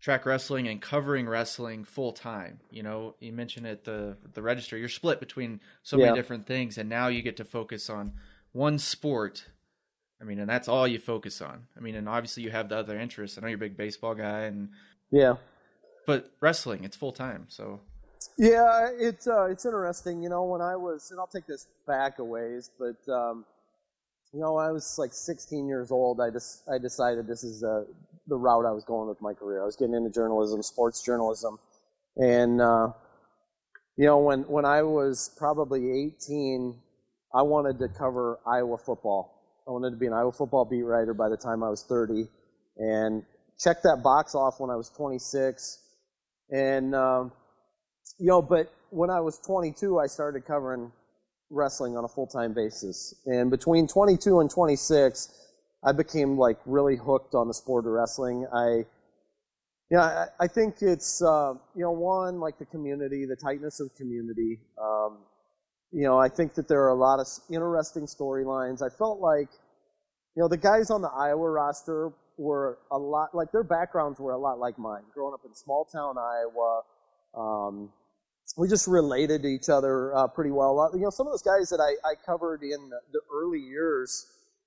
[0.00, 2.60] track wrestling and covering wrestling full time.
[2.70, 6.06] You know, you mentioned at the the register, you're split between so Yeah.
[6.06, 8.14] many different things, and now you get to focus on
[8.52, 9.46] one sport.
[10.20, 11.66] I mean, and that's all you focus on.
[11.76, 13.38] I mean, and obviously you have the other interests.
[13.38, 14.70] I know you're a big baseball guy, and
[15.10, 15.36] Yeah.
[16.06, 17.46] but wrestling, it's full time.
[17.48, 17.80] So
[18.36, 20.22] Yeah, it's uh, it's interesting.
[20.22, 23.44] You know, when I was, and I'll take this back a ways, but um,
[24.32, 26.20] you know, I was like 16 years old.
[26.20, 27.84] I just I decided this is uh,
[28.30, 29.62] the route I was going with my career.
[29.62, 31.58] I was getting into journalism, sports journalism,
[32.16, 32.88] and uh,
[33.96, 36.74] you know, when when I was probably 18,
[37.34, 39.62] I wanted to cover Iowa football.
[39.68, 42.26] I wanted to be an Iowa football beat writer by the time I was 30,
[42.78, 43.22] and
[43.58, 45.78] checked that box off when I was 26,
[46.50, 46.94] and.
[46.94, 47.32] Um,
[48.18, 50.92] you know, but when I was 22, I started covering
[51.50, 53.14] wrestling on a full time basis.
[53.26, 55.28] And between 22 and 26,
[55.84, 58.46] I became like really hooked on the sport of wrestling.
[58.52, 58.84] I,
[59.90, 63.94] yeah, I, I think it's, uh, you know, one, like the community, the tightness of
[63.96, 64.60] community.
[64.80, 65.18] Um,
[65.90, 68.82] you know, I think that there are a lot of interesting storylines.
[68.82, 69.48] I felt like,
[70.36, 74.32] you know, the guys on the Iowa roster were a lot, like their backgrounds were
[74.32, 75.02] a lot like mine.
[75.12, 76.82] Growing up in small town Iowa,
[77.36, 77.90] um,
[78.56, 80.90] we just related to each other uh, pretty well.
[80.94, 84.26] You know, some of those guys that I, I covered in the early years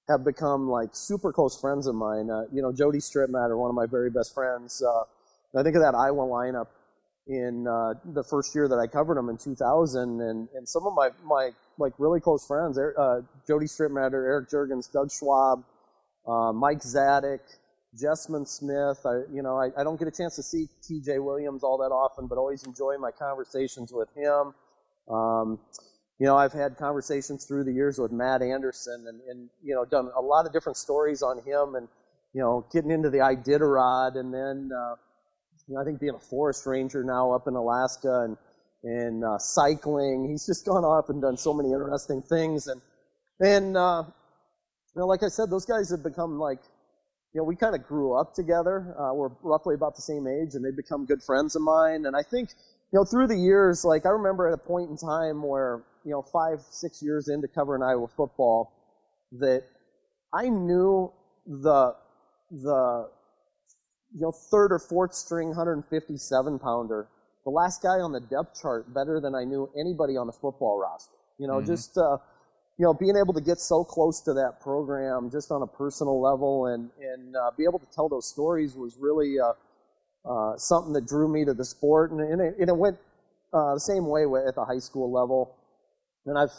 [0.10, 2.30] have become like super close friends of mine.
[2.30, 4.82] Uh, you know, Jody Strittmatter, one of my very best friends.
[4.82, 5.04] Uh,
[5.58, 6.68] I think of that Iowa lineup
[7.28, 10.94] in uh, the first year that I covered them in 2000, and, and some of
[10.94, 15.64] my, my like really close friends, uh, Jody Strittmatter, Eric Juergens, Doug Schwab,
[16.28, 17.40] uh, Mike Zadek,
[17.98, 19.00] Jessman Smith.
[19.06, 21.20] I, you know, I, I don't get a chance to see T.J.
[21.20, 24.54] Williams all that often, but always enjoy my conversations with him.
[25.14, 25.60] Um,
[26.20, 29.86] you know, I've had conversations through the years with Matt Anderson, and, and you know,
[29.86, 31.88] done a lot of different stories on him, and
[32.34, 34.96] you know, getting into the Iditarod, and then uh,
[35.68, 38.38] you know, I think being a forest ranger now up in Alaska, and
[38.84, 40.28] and uh, cycling.
[40.30, 42.82] He's just gone off and done so many interesting things, and
[43.40, 44.04] and uh,
[44.96, 46.60] you know, like I said, those guys have become like
[47.34, 48.96] you know, we kind of grew up together.
[48.98, 52.06] Uh, we're roughly about the same age, and they've become good friends of mine.
[52.06, 52.50] And I think,
[52.92, 56.12] you know, through the years, like I remember at a point in time where, you
[56.12, 58.72] know, five, six years into covering Iowa football,
[59.40, 59.64] that
[60.34, 61.12] I knew
[61.46, 61.96] the
[62.52, 63.10] the
[64.14, 67.08] you know third or fourth string 157 pounder,
[67.44, 70.80] the last guy on the depth chart, better than I knew anybody on the football
[70.80, 71.18] roster.
[71.40, 71.68] You know, mm-hmm.
[71.68, 72.18] just uh,
[72.78, 76.20] you know, being able to get so close to that program just on a personal
[76.20, 79.54] level and, and uh, be able to tell those stories was really uh,
[80.26, 82.12] uh, something that drew me to the sport.
[82.12, 82.98] And, and, it, and it, went
[83.54, 85.56] uh, the same way at the high school level.
[86.26, 86.54] And I've,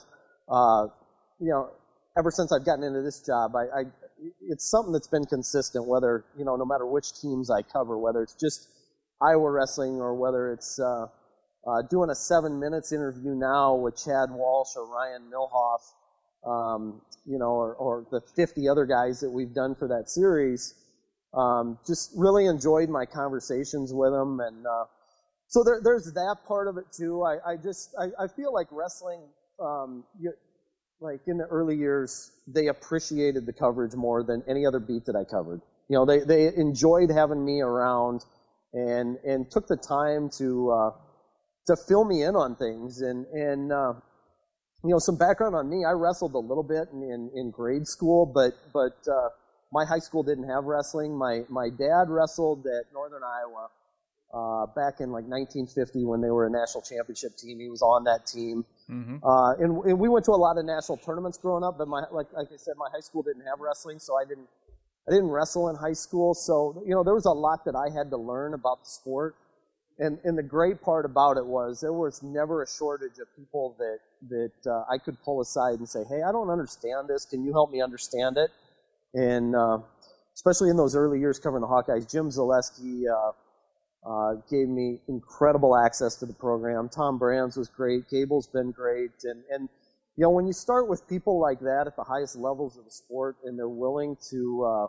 [0.48, 0.86] uh,
[1.40, 1.70] you know,
[2.18, 3.82] ever since I've gotten into this job, I, I,
[4.48, 8.22] it's something that's been consistent, whether, you know, no matter which teams I cover, whether
[8.22, 8.68] it's just
[9.20, 11.06] Iowa wrestling or whether it's uh,
[11.90, 15.80] doing a seven minutes interview now with Chad Walsh or Ryan Milhoff
[16.46, 20.74] um, you know, or, or, the 50 other guys that we've done for that series.
[21.32, 24.84] Um, just really enjoyed my conversations with them, and uh,
[25.48, 27.24] so there, there's that part of it too.
[27.24, 29.20] I, I just I, I, feel like wrestling,
[29.60, 30.32] um, you,
[31.00, 35.16] like in the early years, they appreciated the coverage more than any other beat that
[35.16, 35.60] I covered.
[35.88, 38.24] You know, they they enjoyed having me around,
[38.72, 40.90] and and took the time to uh,
[41.66, 43.94] to fill me in on things, and and uh,
[44.84, 45.84] you know, some background on me.
[45.84, 49.30] I wrestled a little bit in, in, in grade school, but but uh,
[49.72, 51.16] my high school didn't have wrestling.
[51.16, 53.68] My my dad wrestled at Northern Iowa
[54.34, 57.58] uh, back in like 1950 when they were a national championship team.
[57.60, 59.16] He was on that team, mm-hmm.
[59.24, 61.78] uh, and, and we went to a lot of national tournaments growing up.
[61.78, 64.48] But my like like I said, my high school didn't have wrestling, so I didn't
[65.08, 66.34] I didn't wrestle in high school.
[66.34, 69.36] So you know, there was a lot that I had to learn about the sport.
[69.96, 73.76] And, and the great part about it was there was never a shortage of people
[73.78, 77.24] that, that uh, I could pull aside and say, hey, I don't understand this.
[77.24, 78.50] Can you help me understand it?
[79.14, 79.78] And uh,
[80.34, 83.04] especially in those early years covering the Hawkeyes, Jim Zalesky
[84.06, 86.88] uh, uh, gave me incredible access to the program.
[86.88, 88.08] Tom Brands was great.
[88.10, 89.10] Gable's been great.
[89.24, 89.68] And, and
[90.16, 92.90] you know, when you start with people like that at the highest levels of the
[92.90, 94.86] sport and they're willing to uh,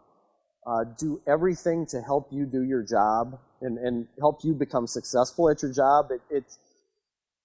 [0.70, 5.50] uh, do everything to help you do your job and, and help you become successful
[5.50, 6.08] at your job.
[6.12, 6.60] It, it's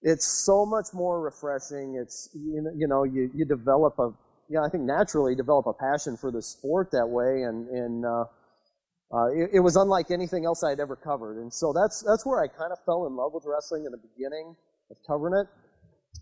[0.03, 2.01] it's so much more refreshing.
[2.01, 4.13] It's you know, you know you, you develop a
[4.49, 8.05] you know, I think naturally develop a passion for the sport that way, and and
[9.13, 11.39] uh, it, it, was unlike anything else I'd ever covered.
[11.39, 13.99] And so that's that's where I kind of fell in love with wrestling in the
[13.99, 14.55] beginning
[14.91, 15.47] of covering it.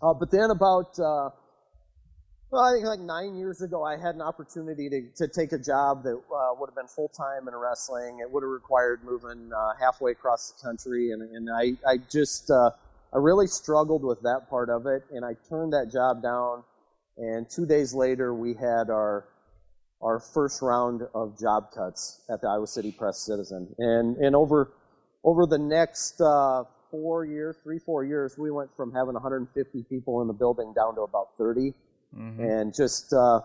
[0.02, 1.30] Uh, but then about uh,
[2.50, 5.58] well, I think like nine years ago, I had an opportunity to, to take a
[5.58, 8.20] job that uh, would have been full time in wrestling.
[8.20, 12.50] It would have required moving uh, halfway across the country, and, and I, I just
[12.50, 12.70] uh,
[13.12, 16.64] I really struggled with that part of it, and I turned that job down.
[17.18, 19.26] And two days later, we had our
[20.00, 24.72] our first round of job cuts at the Iowa City Press Citizen, and and over
[25.24, 30.20] over the next uh, four years, three four years, we went from having 150 people
[30.22, 31.74] in the building down to about 30
[32.16, 32.40] mm-hmm.
[32.42, 33.40] and just uh,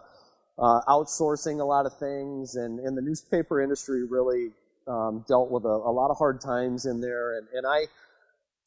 [0.58, 2.56] uh, outsourcing a lot of things.
[2.56, 4.52] And, and the newspaper industry really
[4.88, 7.38] um, dealt with a, a, lot of hard times in there.
[7.38, 7.86] And, and I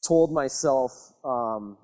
[0.05, 1.77] told myself um,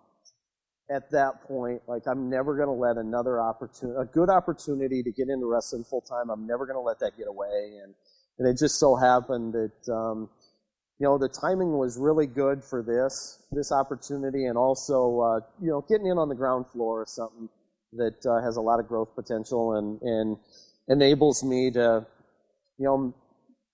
[0.93, 5.11] at that point, like, I'm never going to let another opportunity, a good opportunity to
[5.11, 7.79] get into wrestling full time, I'm never going to let that get away.
[7.83, 7.93] And,
[8.37, 10.29] and it just so happened that, um,
[10.99, 15.69] you know, the timing was really good for this this opportunity, and also, uh, you
[15.69, 17.49] know, getting in on the ground floor is something
[17.93, 20.37] that uh, has a lot of growth potential and and
[20.87, 22.05] enables me to,
[22.77, 23.13] you know,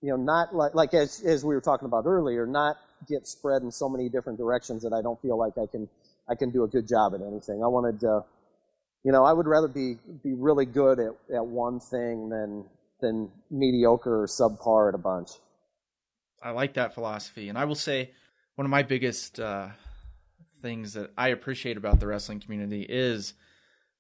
[0.01, 2.77] you know, not like like as as we were talking about earlier, not
[3.08, 5.88] get spread in so many different directions that I don't feel like I can
[6.29, 7.63] I can do a good job at anything.
[7.63, 8.23] I wanted to,
[9.03, 12.65] you know, I would rather be be really good at, at one thing than
[13.01, 15.29] than mediocre or subpar at a bunch.
[16.41, 18.11] I like that philosophy, and I will say
[18.55, 19.69] one of my biggest uh,
[20.61, 23.33] things that I appreciate about the wrestling community is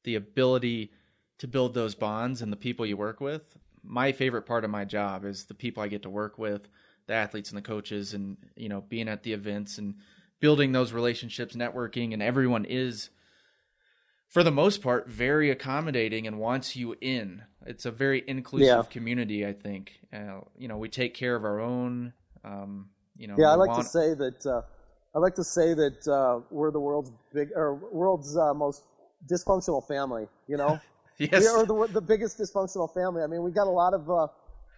[0.03, 0.91] the ability
[1.39, 3.57] to build those bonds and the people you work with.
[3.83, 6.67] My favorite part of my job is the people I get to work with,
[7.07, 9.95] the athletes and the coaches, and you know, being at the events and
[10.39, 13.09] building those relationships, networking, and everyone is,
[14.27, 17.43] for the most part, very accommodating and wants you in.
[17.65, 18.83] It's a very inclusive Yeah.
[18.83, 19.45] community.
[19.45, 19.99] I think.
[20.13, 22.13] Uh, you know, we take care of our own.
[22.43, 24.61] Um, you know, Yeah, I like want- to say that uh,
[25.15, 28.83] I like to say that uh, we're the world's big or world's uh, most
[29.29, 30.27] dysfunctional family.
[30.47, 30.79] You know,
[31.17, 31.41] Yes.
[31.41, 33.23] we are the the biggest dysfunctional family.
[33.23, 34.27] I mean, we got a lot of uh,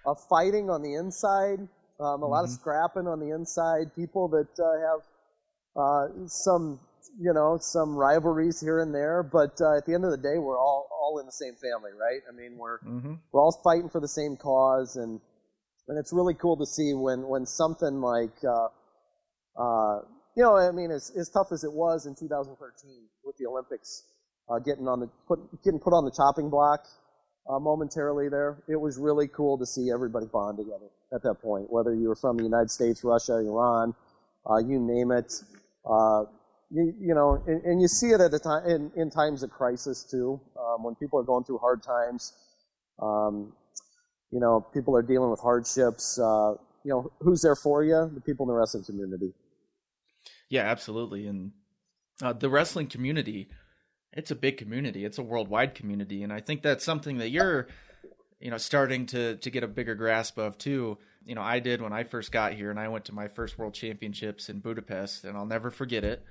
[0.06, 1.60] of fighting on the inside,
[2.00, 2.56] um, a lot of Mm-hmm.
[2.62, 3.94] scrapping on the inside.
[3.96, 5.02] People that uh, have
[5.76, 6.80] uh, some
[7.20, 10.38] you know some rivalries here and there, but uh, at the end of the day,
[10.38, 12.22] we're all all in the same family, right?
[12.28, 13.20] I mean, we're Mhm.
[13.32, 15.20] we're all fighting for the same cause, and
[15.88, 18.68] and it's really cool to see when when something like uh,
[19.58, 20.02] uh,
[20.36, 24.04] you know, I mean, as as tough as it was in 2013 with the Olympics,
[24.50, 26.86] uh, getting on the put getting put on the chopping block
[27.50, 31.70] uh, momentarily there, it was really cool to see everybody bond together at that point.
[31.72, 33.94] Whether you were from the United States, Russia, Iran,
[34.50, 35.34] uh, you name it.
[35.90, 36.24] Uh,
[36.70, 39.50] you, you know, and, and you see it at a time in, in times of
[39.50, 42.34] crisis too, um, when people are going through hard times.
[43.02, 43.54] Um,
[44.32, 46.18] you know, people are dealing with hardships.
[46.18, 48.10] Uh, you know, who's there for you?
[48.14, 49.34] The people in the wrestling community.
[50.50, 51.28] Yeah, absolutely.
[51.28, 51.52] And
[52.22, 53.50] uh, the wrestling community,
[54.14, 55.06] it's a big community.
[55.06, 57.68] It's a worldwide community, and I think that's something that you're,
[58.42, 60.98] you know, starting to to get a bigger grasp of too.
[61.24, 63.58] You know, I did when I first got here, and I went to my first
[63.58, 66.26] World Championships in Budapest, and I'll never forget it.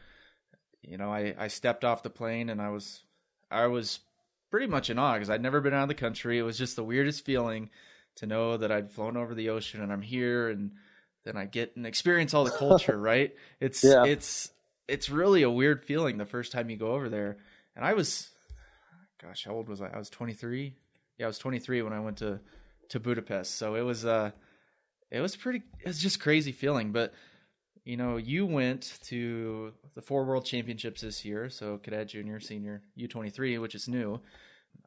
[0.82, 3.04] You know, I I stepped off the plane, and I was
[3.50, 4.00] I was
[4.50, 6.38] pretty much in awe because I'd never been out of the country.
[6.38, 7.70] It was just the weirdest feeling
[8.16, 10.72] to know that I'd flown over the ocean and I'm here and
[11.24, 13.34] then I get and experience all the culture, right?
[13.60, 14.04] It's Yeah.
[14.04, 14.50] it's
[14.88, 17.36] it's really a weird feeling the first time you go over there.
[17.76, 18.30] And I was
[19.22, 19.88] gosh, how old was I?
[19.88, 20.74] I was 23.
[21.20, 22.40] Yeah, I was 23 when I went to
[22.88, 23.56] to Budapest.
[23.56, 24.30] So it was uh
[25.10, 27.12] it was pretty it was just crazy feeling, but
[27.84, 32.82] you know, you went to the four world championships this year, so cadet, junior, senior,
[32.98, 34.18] U23, which is new.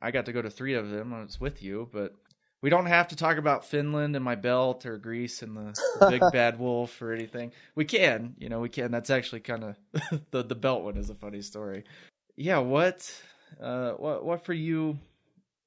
[0.01, 1.13] I got to go to three of them.
[1.13, 2.15] I was with you, but
[2.63, 6.09] we don't have to talk about Finland and my belt or Greece and the, the
[6.09, 7.51] big bad wolf or anything.
[7.75, 8.89] We can, you know, we can.
[8.89, 11.83] That's actually kind of the the belt one is a funny story.
[12.35, 13.07] Yeah, what
[13.61, 14.97] uh what what for you,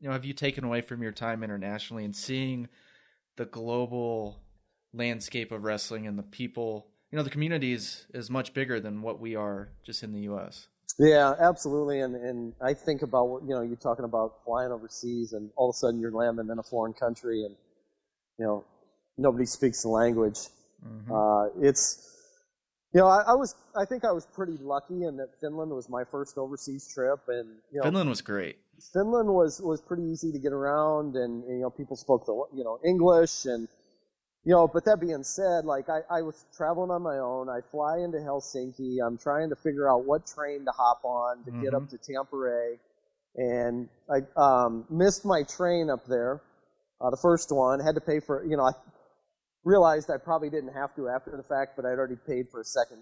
[0.07, 2.69] you know, have you taken away from your time internationally and seeing
[3.35, 4.39] the global
[4.95, 9.03] landscape of wrestling and the people, you know, the community is is much bigger than
[9.03, 10.69] what we are just in the US.
[11.01, 12.03] Yeah, absolutely.
[12.03, 15.71] And and I think about what you know, you're talking about flying overseas, and all
[15.71, 17.57] of a sudden you're landing in a foreign country, and
[18.39, 18.65] you know
[19.19, 20.39] nobody speaks the language.
[21.13, 22.15] Uh, it's
[22.95, 25.89] you know I, I was I think I was pretty lucky in that Finland was
[25.89, 28.59] my first overseas trip, and you know Finland was great.
[28.93, 32.65] Finland was was pretty easy to get around, and you know people spoke the you
[32.65, 33.69] know English, and
[34.45, 34.69] you know.
[34.69, 37.49] But that being said, like I, I was traveling on my own.
[37.49, 38.97] I fly into Helsinki.
[39.05, 42.79] I'm trying to figure out what train to hop on to get up to Tampere,
[43.37, 46.43] and I um, missed my train up there,
[47.01, 47.81] uh, the first one.
[47.81, 48.65] Had to pay for you know.
[48.65, 48.73] I
[49.65, 52.65] realized I probably didn't have to after the fact, but I'd already paid for a
[52.65, 52.99] second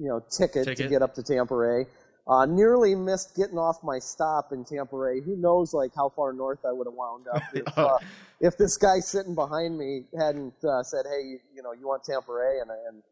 [0.00, 1.86] you know ticket, to get up to Tampere.
[2.30, 5.20] Uh, nearly missed getting off my stop in Tampere.
[5.24, 7.98] Who knows, like how far north I would have wound up if, uh,
[8.40, 12.04] if this guy sitting behind me hadn't uh, said, "Hey, you, you know, you want
[12.04, 13.02] Tampere?" and and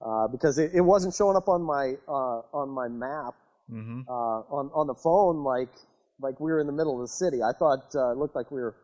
[0.00, 3.34] uh, because it, it wasn't showing up on my uh, on my map
[3.70, 4.00] Mm-hmm.
[4.08, 5.70] uh, on on the phone like
[6.20, 7.42] like we were in the middle of the city.
[7.42, 8.76] I thought uh, it looked like we were,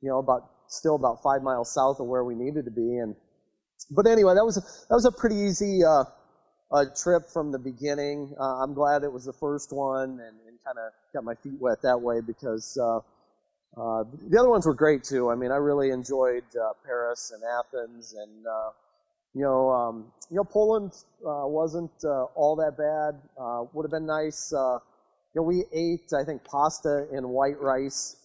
[0.00, 2.98] you know, about still about five miles south of where we needed to be.
[2.98, 3.14] And
[3.90, 5.82] but anyway, that was a, that was a pretty easy
[6.72, 8.34] uh, trip from the beginning.
[8.38, 11.60] Uh, I'm glad it was the first one and, and kind of got my feet
[11.60, 12.98] wet that way because uh,
[13.80, 15.30] uh, the other ones were great too.
[15.30, 18.46] I mean, I really enjoyed uh, Paris and Athens and.
[18.46, 18.70] Uh,
[19.32, 20.90] you know, um, you know, Poland
[21.20, 23.14] wasn't all that bad.
[23.72, 24.50] Would have been nice.
[24.50, 24.80] You
[25.36, 28.16] know, we ate, I think, pasta and white rice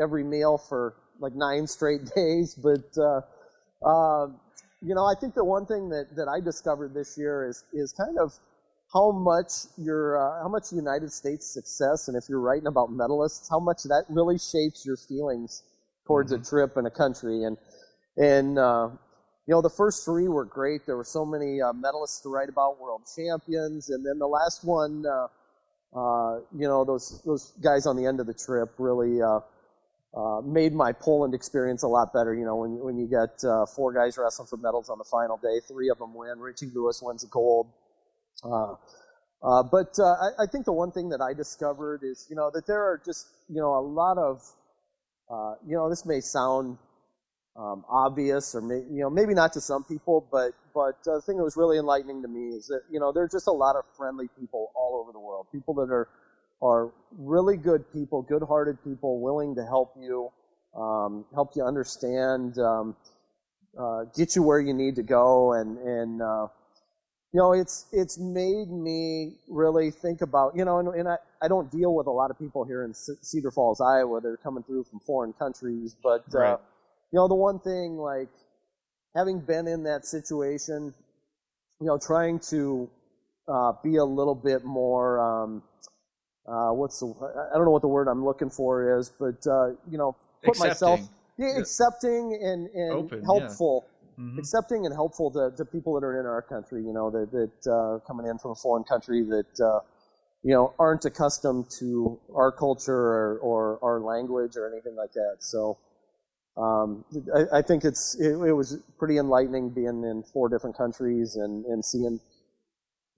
[0.00, 2.56] every meal for like nine straight days.
[2.56, 2.98] But
[3.86, 4.28] uh,
[4.80, 7.92] you know, I think the one thing that, that I discovered this year is is
[7.92, 8.32] kind of
[8.92, 13.48] how much your uh, how much United States success, and if you're writing about medalists,
[13.50, 15.64] how much that really shapes your feelings
[16.06, 16.42] towards mm-hmm.
[16.42, 17.44] a trip and a country.
[17.44, 17.56] And
[18.16, 18.88] and uh,
[19.46, 20.86] you know, the first three were great.
[20.86, 24.64] There were so many uh, medalists to write about, world champions, and then the last
[24.64, 29.20] one, uh, uh, you know, those those guys on the end of the trip really
[30.16, 32.34] uh, made my Poland experience a lot better.
[32.34, 35.36] You know, when when you get uh, four guys wrestling for medals on the final
[35.36, 36.38] day, three of them win.
[36.38, 37.70] Richie Lewis wins the gold.
[38.42, 38.74] Uh,
[39.42, 42.50] uh, but uh, I, I think the one thing that I discovered is, you know,
[42.54, 44.42] that there are just, you know, a lot of,
[45.64, 46.78] you know, this may sound
[47.58, 51.36] um, obvious, or may, you know, maybe not to some people, but but the thing
[51.36, 53.84] that was really enlightening to me is that you know there's just a lot of
[53.96, 56.08] friendly people all over the world, people that are
[56.60, 60.30] are really good people, good-hearted people, willing to help you,
[60.76, 62.96] um, help you understand, um,
[63.78, 66.48] uh, get you where you need to go, and and uh,
[67.32, 71.48] you know, it's it's made me really think about, you know, and, and I, I
[71.48, 74.20] don't deal with a lot of people here in Cedar Falls, Iowa.
[74.20, 76.52] They're coming through from foreign countries, but uh, right.
[76.52, 76.58] uh,
[77.12, 78.30] you know, the one thing like
[79.14, 80.94] having been in that situation,
[81.80, 82.88] you know, trying to
[83.46, 85.62] uh, be a little bit more, um,
[86.48, 87.06] uh, what's the,
[87.52, 90.56] I don't know what the word I'm looking for is, but uh, you know, put
[90.56, 90.68] accepting.
[90.68, 91.00] myself,
[91.38, 93.84] yeah, yeah, accepting and and Open, helpful.
[93.86, 93.94] Yeah.
[94.18, 94.40] Mm-hmm.
[94.40, 97.70] accepting and helpful to, to people that are in our country, you know, that, that
[97.72, 99.78] uh, coming in from a foreign country that, uh,
[100.42, 105.36] you know, aren't accustomed to our culture or, or our language or anything like that.
[105.38, 105.78] So,
[106.56, 111.36] um, I, I, think it's it, it, was pretty enlightening being in four different countries
[111.36, 112.18] and, and seeing,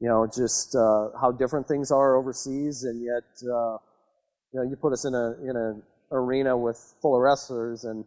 [0.00, 3.76] you know, just uh, how different things are overseas, and yet, uh,
[4.52, 8.04] you know, you put us in a in an arena with full of wrestlers, and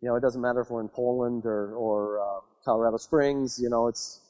[0.00, 3.58] you know, it doesn't matter if we're in Poland or or uh, Colorado Springs.
[3.60, 4.20] You know, it's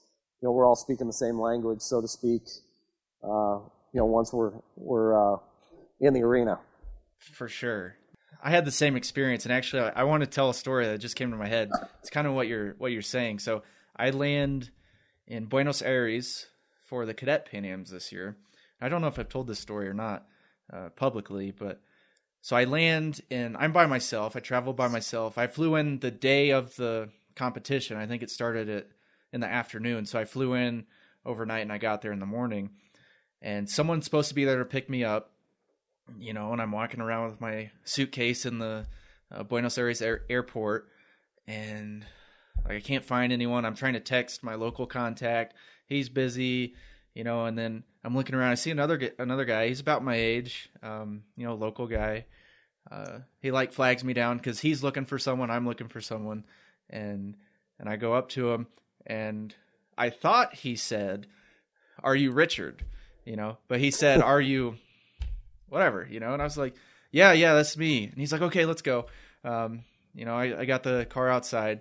[0.40, 2.42] you know we're all speaking the same language, so to speak.
[3.22, 3.60] Uh,
[3.92, 5.38] you know, once we're we're uh,
[6.00, 6.58] in the arena.
[7.34, 7.96] For sure.
[8.42, 10.98] I had the same experience, and actually, I, I want to tell a story that
[10.98, 11.70] just came to my head.
[12.00, 13.40] It's kind of what you're what you're saying.
[13.40, 13.62] So
[13.94, 14.70] I land
[15.26, 16.46] in Buenos Aires
[16.88, 18.36] for the Cadet Pan Ams this year.
[18.80, 20.26] I don't know if I've told this story or not
[20.72, 21.80] uh, publicly, but
[22.40, 24.36] so I land and I'm by myself.
[24.36, 25.38] I travel by myself.
[25.38, 27.96] I flew in the day of the competition.
[27.96, 28.86] I think it started at
[29.32, 30.06] in the afternoon.
[30.06, 30.86] So I flew in
[31.24, 32.70] overnight and I got there in the morning.
[33.42, 35.32] And someone's supposed to be there to pick me up
[36.18, 38.86] you know, and I'm walking around with my suitcase in the
[39.30, 40.88] uh, Buenos Aires air- airport,
[41.46, 42.04] and
[42.64, 43.64] like, I can't find anyone.
[43.64, 45.54] I'm trying to text my local contact.
[45.88, 46.74] He's busy,
[47.14, 48.52] you know, and then I'm looking around.
[48.52, 49.68] I see another another guy.
[49.68, 52.26] He's about my age, um, you know, local guy.
[52.90, 55.50] Uh, he like flags me down because he's looking for someone.
[55.50, 56.44] I'm looking for someone,
[56.90, 57.36] and
[57.78, 58.66] and I go up to him,
[59.06, 59.54] and
[59.96, 61.26] I thought he said,
[62.02, 62.84] "Are you Richard?"
[63.24, 64.76] You know, but he said, "Are you?"
[65.68, 66.32] whatever, you know.
[66.32, 66.74] And I was like,
[67.10, 68.04] yeah, yeah, that's me.
[68.04, 69.06] And he's like, okay, let's go.
[69.44, 69.84] Um,
[70.14, 71.80] you know, I, I got the car outside.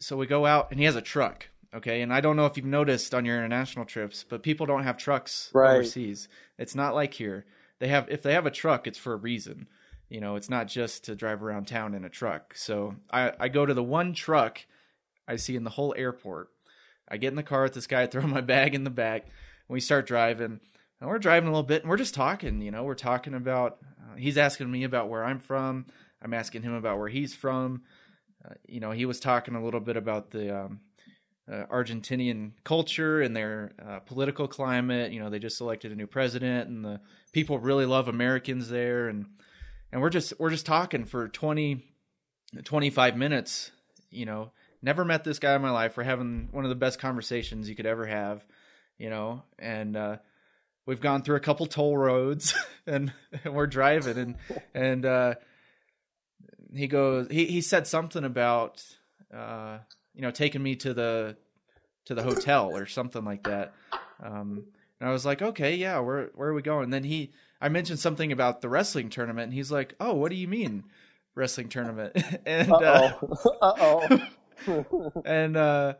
[0.00, 1.48] So we go out and he has a truck.
[1.74, 2.02] Okay.
[2.02, 4.96] And I don't know if you've noticed on your international trips, but people don't have
[4.96, 5.74] trucks right.
[5.74, 6.28] overseas.
[6.58, 7.44] It's not like here.
[7.78, 9.68] They have, if they have a truck, it's for a reason.
[10.08, 12.54] You know, it's not just to drive around town in a truck.
[12.56, 14.64] So I, I go to the one truck
[15.26, 16.48] I see in the whole airport.
[17.08, 19.74] I get in the car with this guy, throw my bag in the back, and
[19.74, 20.60] we start driving
[21.00, 23.78] and we're driving a little bit and we're just talking you know we're talking about
[23.82, 25.86] uh, he's asking me about where i'm from
[26.22, 27.82] i'm asking him about where he's from
[28.44, 30.80] uh, you know he was talking a little bit about the um,
[31.50, 35.12] uh, argentinian culture and their uh, political climate.
[35.12, 37.00] You know they just elected a new president and the
[37.32, 39.08] people really love americans there.
[39.08, 39.26] And
[39.92, 41.84] and we're just we're just talking for 20
[42.64, 43.70] 25 minutes
[44.10, 44.50] you know.
[44.80, 45.96] Never met this guy in my life.
[45.96, 48.44] We're having one of the best conversations you could ever have
[48.98, 49.42] you know.
[49.58, 50.16] And uh
[50.88, 52.54] we've gone through a couple toll roads
[52.86, 53.12] and,
[53.44, 54.34] and we're driving and
[54.74, 55.34] and uh,
[56.74, 58.82] he goes he he said something about
[59.32, 59.78] uh,
[60.18, 61.36] you know taking me to the
[62.04, 63.72] to the hotel or something like that
[64.22, 64.64] um,
[65.00, 67.70] and I was like okay yeah where where are we going and then he I
[67.70, 70.84] mentioned something about the wrestling tournament and he's like oh what do you mean
[71.34, 72.12] wrestling tournament
[72.46, 73.14] and uh,
[73.62, 74.18] uh-oh.
[75.24, 75.94] and uh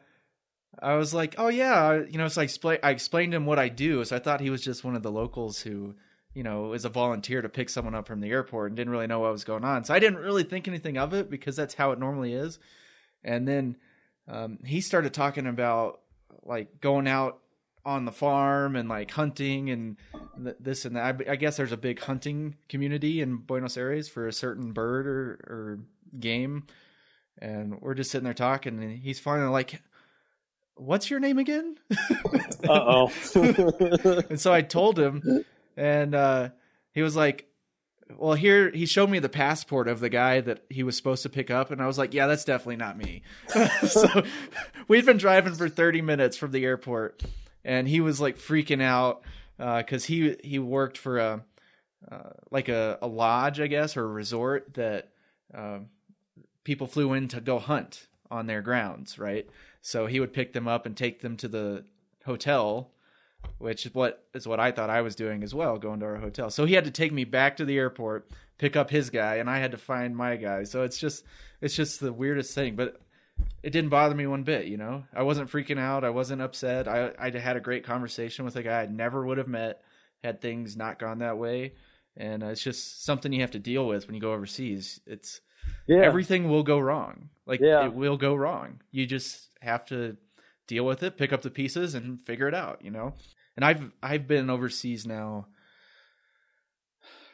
[0.80, 2.28] I was like, oh yeah, you know.
[2.28, 4.04] So I explained I explained to him what I do.
[4.04, 5.94] So I thought he was just one of the locals who,
[6.34, 9.06] you know, is a volunteer to pick someone up from the airport and didn't really
[9.06, 9.84] know what was going on.
[9.84, 12.60] So I didn't really think anything of it because that's how it normally is.
[13.24, 13.76] And then
[14.28, 16.00] um, he started talking about
[16.44, 17.40] like going out
[17.84, 19.96] on the farm and like hunting and
[20.42, 21.22] th- this and that.
[21.26, 25.06] I, I, guess there's a big hunting community in Buenos Aires for a certain bird
[25.06, 25.78] or, or
[26.18, 26.64] game
[27.40, 29.80] and we're just sitting there talking, and he's finally like,
[30.74, 31.76] "What's your name again?"
[32.68, 33.12] Uh oh.
[34.28, 35.44] and so I told him,
[35.76, 36.48] and uh,
[36.92, 37.47] he was like,
[38.16, 41.28] "Well, here." He showed me the passport of the guy that he was supposed to
[41.28, 43.22] pick up, and I was like, "Yeah, that's definitely not me."
[43.86, 44.24] so
[44.88, 47.22] we'd been driving for thirty minutes from the airport,
[47.64, 49.22] and he was like freaking out
[49.58, 51.44] because he he worked for a
[52.10, 55.10] uh, like a, a lodge, I guess, or a resort that
[55.52, 55.88] um,
[56.64, 59.48] people flew in to go hunt on their grounds, right?
[59.80, 61.84] So he would pick them up and take them to the
[62.24, 62.92] hotel,
[63.58, 66.16] which is what is what I thought I was doing as well, going to our
[66.16, 66.50] hotel.
[66.50, 69.48] So he had to take me back to the airport, pick up his guy, and
[69.50, 70.64] I had to find my guy.
[70.64, 71.24] So it's just
[71.60, 73.00] it's just the weirdest thing, but
[73.62, 74.66] it didn't bother me one bit.
[74.66, 76.04] You know, I wasn't freaking out.
[76.04, 76.88] I wasn't upset.
[76.88, 79.82] I I had a great conversation with a guy I never would have met
[80.22, 81.74] had things not gone that way.
[82.16, 85.00] And it's just something you have to deal with when you go overseas.
[85.06, 85.40] It's
[85.86, 85.98] Yeah.
[86.02, 87.28] everything will go wrong.
[87.46, 87.84] Like Yeah.
[87.86, 88.80] it will go wrong.
[88.90, 90.16] You just have to
[90.68, 93.14] deal with it, pick up the pieces and figure it out, you know?
[93.56, 95.48] And I've I've been overseas now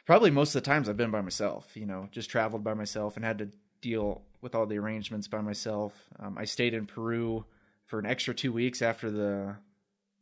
[0.05, 3.15] probably most of the times I've been by myself, you know, just traveled by myself
[3.15, 3.49] and had to
[3.81, 5.93] deal with all the arrangements by myself.
[6.19, 7.45] Um, I stayed in Peru
[7.85, 9.55] for an extra two weeks after the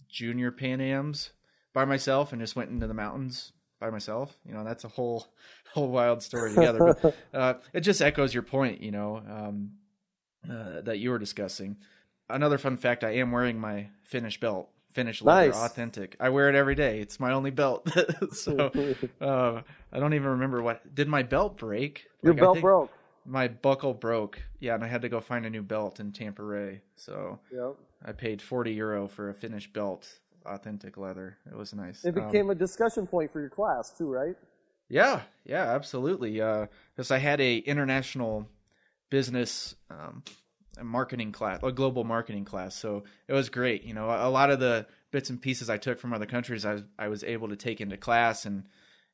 [0.09, 1.32] junior Pan Ams
[1.74, 4.36] by myself and just went into the mountains by myself.
[4.45, 5.28] You know, that's a whole
[5.74, 6.95] whole wild story together.
[7.01, 9.72] but uh, it just echoes your point, you know, um,
[10.49, 11.78] uh, that you were discussing.
[12.34, 15.55] Another fun fact: I am wearing my Finnish belt, Finnish leather, Nice.
[15.55, 16.15] authentic.
[16.19, 16.99] I wear it every day.
[16.99, 17.88] It's my only belt.
[18.34, 18.71] so
[19.21, 19.61] uh,
[19.91, 22.07] I don't even remember what did my belt break.
[22.23, 22.91] Your Like, belt broke.
[23.25, 24.41] My buckle broke.
[24.59, 26.81] Yeah, and I had to go find a new belt in Tampere.
[26.95, 27.75] So Yep.
[28.05, 31.38] I paid forty euro for a Finnish belt, authentic leather.
[31.49, 32.03] It was nice.
[32.03, 34.36] It Um, became a discussion point for your class too, right?
[34.89, 36.34] yeah, yeah, absolutely.
[36.34, 38.47] Because I had a international
[39.09, 40.23] business um,
[40.78, 43.84] a marketing class, a global marketing class, so it was great.
[43.84, 46.74] You know, a, lot of the bits and pieces I took from other countries, I
[46.74, 48.63] was, I was able to take into class and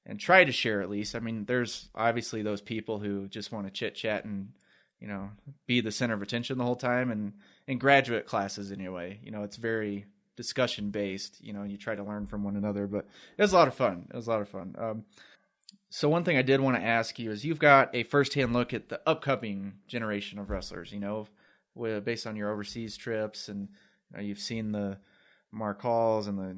[0.05, 1.16] and try to share at least.
[1.16, 4.53] I mean, there's obviously those people who just want to chit chat and
[4.99, 5.30] you know
[5.68, 7.34] be the center of attention the whole time, and
[7.68, 10.05] in graduate classes anyway, you know, it's very
[10.36, 11.43] discussion based.
[11.43, 13.05] You know, you try to learn from one another, but
[13.38, 14.07] it was a lot of fun.
[14.10, 14.76] It was a lot of fun.
[14.78, 15.03] Um,
[15.89, 18.74] so one thing I did want to ask you is you've got a firsthand look
[18.74, 21.28] at the upcoming generation of wrestlers, you know,
[21.76, 23.70] based on your overseas trips and
[24.11, 24.97] you know, you've seen the
[25.51, 26.57] Mark Halls and the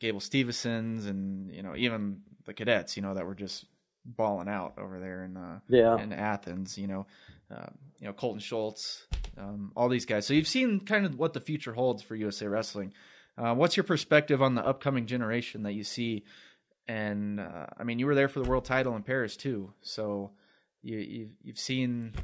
[0.00, 3.66] Gable Stevensons and you know even the cadets, you know, that were just
[4.04, 5.98] balling out over there in uh, Yeah.
[6.02, 7.06] in Athens, you know,
[7.50, 10.26] um, you know Colton Schultz, um, all these guys.
[10.26, 12.92] So you've seen kind of what the future holds for USA Wrestling.
[13.36, 16.24] Uh, what's your perspective on the upcoming generation that you see?
[16.88, 20.30] And uh, I mean, you were there for the world title in Paris too, so
[20.82, 22.14] you, you've you've seen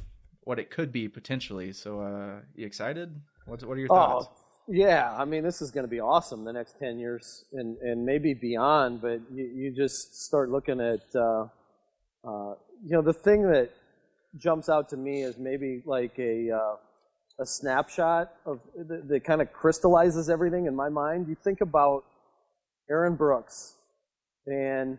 [0.46, 1.72] what it could be potentially.
[1.72, 3.20] So, uh, you excited?
[3.46, 4.28] What what are your thoughts?
[4.30, 4.36] Oh,
[4.68, 5.12] yeah.
[5.12, 8.32] I mean, this is going to be awesome the next 10 years and, and maybe
[8.32, 11.46] beyond, but you, you just start looking at, uh,
[12.24, 13.70] uh, you know, the thing that
[14.38, 16.76] jumps out to me is maybe like a, uh,
[17.40, 21.26] a snapshot of that, that kind of crystallizes everything in my mind.
[21.28, 22.04] You think about
[22.88, 23.74] Aaron Brooks,
[24.46, 24.96] and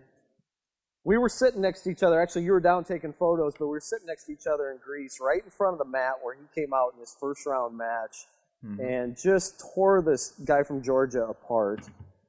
[1.07, 2.21] we were sitting next to each other.
[2.21, 4.77] Actually, you were down taking photos, but we were sitting next to each other in
[4.85, 7.77] Greece, right in front of the mat where he came out in his first round
[7.77, 8.27] match
[8.65, 8.79] Mhm.
[8.79, 11.79] and just tore this guy from Georgia apart.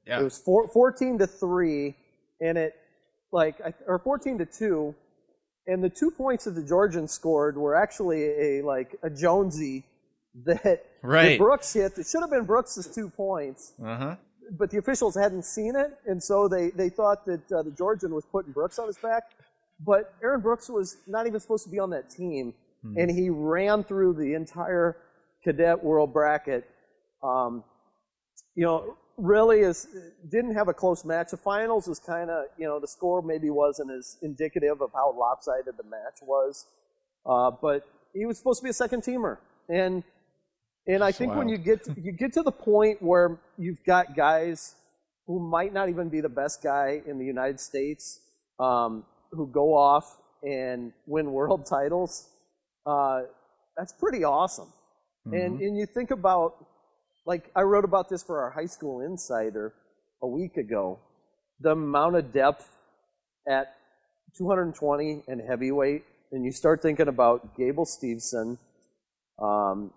[0.06, 0.20] Yeah.
[0.20, 1.96] It was four, 14 to 3,
[2.40, 2.74] and it,
[3.32, 3.56] like,
[3.88, 4.94] or 14 to 2,
[5.66, 9.84] and the two points that the Georgians scored were actually a, like, a Jonesy
[10.44, 10.62] that,
[11.02, 11.98] that Brooks hit.
[11.98, 14.16] It should have been Brooks's two points Uh huh.
[14.56, 18.14] But the officials hadn't seen it, and so they, they thought that uh, the Georgian
[18.14, 19.24] was putting Brooks on his back.
[19.84, 22.54] But Aaron Brooks was not even supposed to be on that team,
[22.96, 24.96] and he ran through the entire
[25.44, 26.68] cadet world bracket.
[27.22, 27.62] Um,
[28.54, 29.86] you know, really is
[30.30, 31.30] didn't have a close match.
[31.30, 35.14] The finals was kind of you know the score maybe wasn't as indicative of how
[35.16, 36.66] lopsided the match was,
[37.26, 39.38] uh, but he was supposed to be a second teamer,
[39.68, 40.02] and
[40.88, 44.16] and I think when you get to, you get to the point where you've got
[44.16, 44.74] guys
[45.26, 48.20] who might not even be the best guy in the United States
[48.58, 52.28] um, who go off and win world titles,
[52.86, 53.20] uh,
[53.76, 54.72] that's pretty awesome.
[55.30, 56.54] And and you think about
[57.26, 59.74] like I wrote about this for our high school insider
[60.22, 60.98] a week ago,
[61.60, 62.66] the amount of depth
[63.46, 63.74] at
[64.38, 68.58] 220 and heavyweight, and you start thinking about Gable Stevenson,
[69.38, 69.92] um,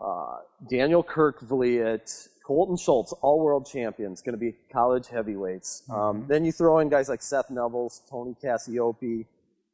[0.00, 0.36] uh,
[0.70, 5.82] Daniel Kerkvliet, Colton Schultz, all world champions, going to be college heavyweights.
[5.90, 9.26] Um, then you throw in guys like Seth Nevills, Tony Cassioppi,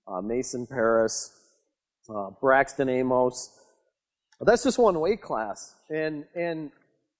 [0.09, 1.33] uh, Mason Parris.
[2.09, 3.51] uh, Braxton Amos.
[4.41, 6.71] That's just one weight class, and and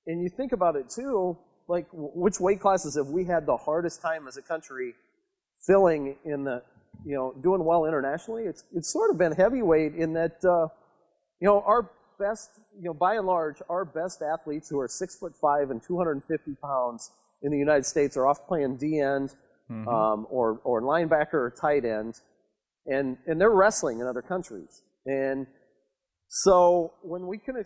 [0.07, 1.39] and you think about it too.
[1.67, 4.93] Like, which weight classes have we had the hardest time as a country
[5.67, 6.63] filling in the,
[7.07, 8.43] you know, doing well internationally?
[8.43, 10.69] It's it's sort of been heavyweight in that, uh,
[11.41, 15.17] you know, our best, you know, by and large, our best athletes who are six
[15.17, 17.11] foot five and 250 pounds
[17.43, 19.35] in the United States are off playing D end
[19.71, 19.89] Mhm.
[19.89, 22.21] um, or or linebacker or tight end,
[22.87, 24.83] and and they're wrestling in other countries.
[25.07, 25.47] And
[26.29, 27.57] so when we can,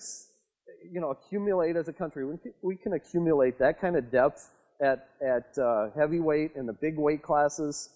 [0.93, 4.49] you know, accumulate as a country, we can, we can accumulate that kind of depth
[4.81, 7.91] at at uh, heavyweight and the big weight classes,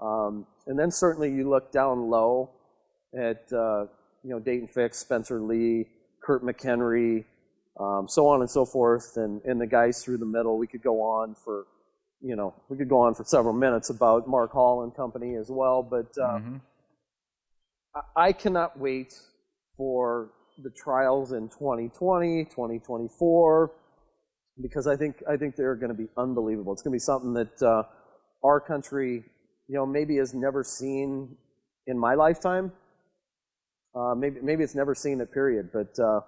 [0.00, 2.50] um, and then certainly you look down low
[3.18, 3.86] at uh,
[4.22, 5.86] you know Dayton Fix, Spencer Lee,
[6.22, 7.24] Kurt McHenry,
[7.78, 10.58] um, so on and so forth, and and the guys through the middle.
[10.58, 11.66] We could go on for
[12.20, 15.50] you know, we could go on for several minutes about Mark Hall and company as
[15.50, 16.60] well, but uh, Mhm.
[17.94, 19.14] I, I cannot wait
[19.76, 20.30] for
[20.62, 23.72] the trials in 2020, 2024,
[24.60, 26.72] because I think I think they're going to be unbelievable.
[26.72, 27.84] It's going to be something that uh,
[28.44, 29.24] our country,
[29.68, 31.36] you know, maybe has never seen
[31.86, 32.72] in my lifetime.
[33.94, 35.32] Uh, maybe maybe it's never seen it.
[35.32, 35.70] Period.
[35.72, 36.20] But uh,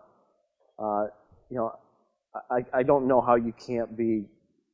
[0.79, 1.07] uh,
[1.51, 1.73] you know,
[2.51, 4.25] I, I don't know how you can't be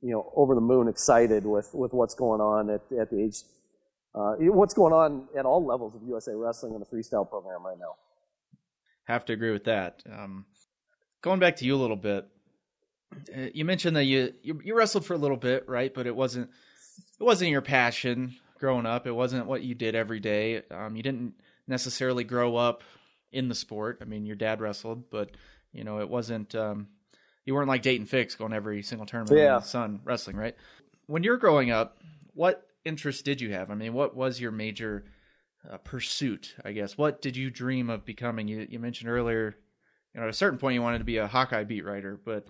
[0.02, 3.42] you know over the moon excited with with what's going on at at the age
[4.14, 7.78] uh, what's going on at all levels of USA Wrestling and the freestyle program right
[7.78, 7.94] now.
[9.04, 10.02] Have to agree with that.
[10.10, 10.46] Um,
[11.22, 12.26] going back to you a little bit,
[13.34, 15.92] uh, you mentioned that you, you you wrestled for a little bit, right?
[15.92, 16.50] But it wasn't
[17.20, 19.06] it wasn't your passion growing up.
[19.06, 20.62] It wasn't what you did every day.
[20.70, 21.34] Um, you didn't
[21.68, 22.82] necessarily grow up
[23.32, 23.98] in the sport.
[24.00, 25.30] I mean, your dad wrestled, but
[25.72, 26.54] you know, it wasn't.
[26.54, 26.88] Um,
[27.44, 29.38] you weren't like Dayton Fix going every single tournament.
[29.38, 29.60] Yeah.
[29.60, 30.54] son wrestling, right?
[31.06, 31.98] When you're growing up,
[32.34, 33.70] what interest did you have?
[33.70, 35.04] I mean, what was your major
[35.70, 36.54] uh, pursuit?
[36.64, 36.98] I guess.
[36.98, 38.48] What did you dream of becoming?
[38.48, 39.56] You you mentioned earlier,
[40.14, 42.46] you know, at a certain point you wanted to be a Hawkeye beat writer, but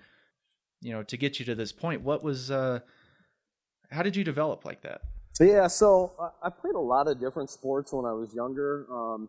[0.81, 2.51] you know, to get you to this point, what was?
[2.51, 2.81] uh
[3.91, 5.03] How did you develop like that?
[5.45, 8.87] Yeah, so I- I played a lot of different sports when I was younger.
[8.91, 9.29] Um,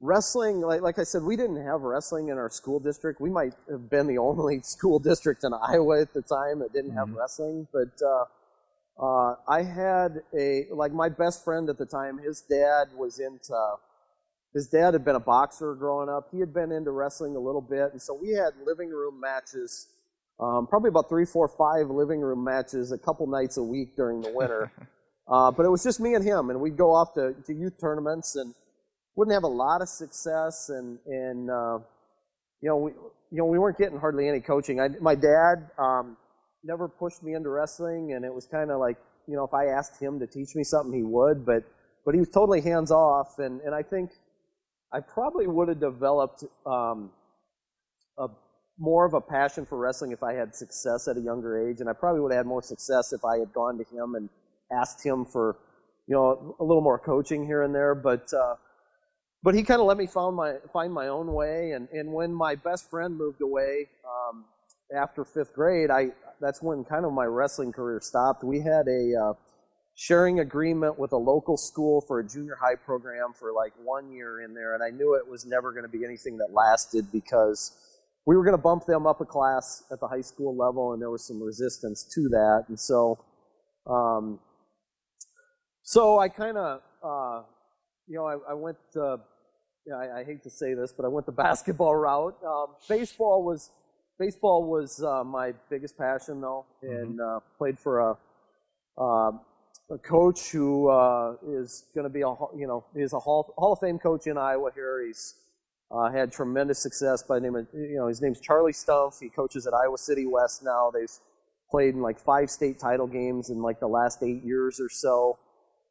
[0.00, 3.20] wrestling, like, like I said, we didn't have wrestling in our school district.
[3.20, 6.92] We might have been the only school district in Iowa at the time that didn't
[6.92, 7.68] have wrestling.
[7.72, 8.24] But uh,
[8.98, 12.18] uh, I had a like my best friend at the time.
[12.18, 13.54] His dad was into.
[14.54, 16.28] His dad had been a boxer growing up.
[16.32, 19.88] He had been into wrestling a little bit, and so we had living room matches.
[20.40, 24.20] Um, probably about three, four, five living room matches a couple nights a week during
[24.22, 24.72] the winter.
[25.28, 27.74] Uh, but it was just me and him, and we'd go off to, to youth
[27.80, 28.54] tournaments and
[29.16, 30.68] wouldn't have a lot of success.
[30.68, 31.78] And and uh,
[32.60, 34.80] you know we you know we weren't getting hardly any coaching.
[34.80, 36.16] I, my dad um,
[36.62, 39.66] never pushed me into wrestling, and it was kind of like you know if I
[39.66, 41.44] asked him to teach me something, he would.
[41.44, 41.64] But
[42.04, 44.10] but he was totally hands off, and and I think
[44.92, 47.10] I probably would have developed um,
[48.16, 48.28] a
[48.78, 51.88] more of a passion for wrestling if I had success at a younger age, and
[51.88, 54.28] I probably would have had more success if I had gone to him and
[54.72, 55.58] asked him for,
[56.06, 57.94] you know, a little more coaching here and there.
[57.94, 58.54] But uh,
[59.42, 61.72] but he kind of let me find my find my own way.
[61.72, 64.44] And and when my best friend moved away um,
[64.96, 66.08] after fifth grade, I
[66.40, 68.44] that's when kind of my wrestling career stopped.
[68.44, 69.32] We had a uh,
[69.96, 74.42] sharing agreement with a local school for a junior high program for like one year
[74.42, 77.72] in there, and I knew it was never going to be anything that lasted because
[78.26, 81.00] we were going to bump them up a class at the high school level, and
[81.00, 83.18] there was some resistance to that, and so,
[83.86, 84.38] um,
[85.86, 87.42] so I kind of, uh,
[88.08, 88.76] you know, I, I went.
[88.96, 89.18] Uh,
[89.86, 92.36] yeah, I, I hate to say this, but I went the basketball route.
[92.44, 93.70] Um, baseball was
[94.18, 98.18] baseball was uh, my biggest passion, though, and uh, played for a
[99.00, 99.30] uh,
[99.92, 103.54] a coach who uh, is going to be a Hall- you know is a Hall,
[103.56, 104.70] Hall of Fame coach in Iowa.
[104.74, 105.36] Here, he's
[105.92, 109.20] uh, had tremendous success by the name of you know his name's Charlie Stumpf.
[109.20, 110.90] He coaches at Iowa City West now.
[110.92, 111.06] They've
[111.70, 115.38] played in like five state title games in like the last eight years or so.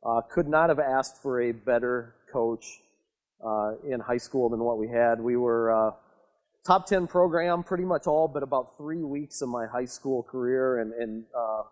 [0.05, 2.79] Uh, could not have asked for a better coach
[3.43, 5.19] uh, in high school than what we had.
[5.19, 5.91] We were uh,
[6.67, 10.79] top 10 program pretty much all but about three weeks of my high school career.
[10.79, 11.63] And, and uh,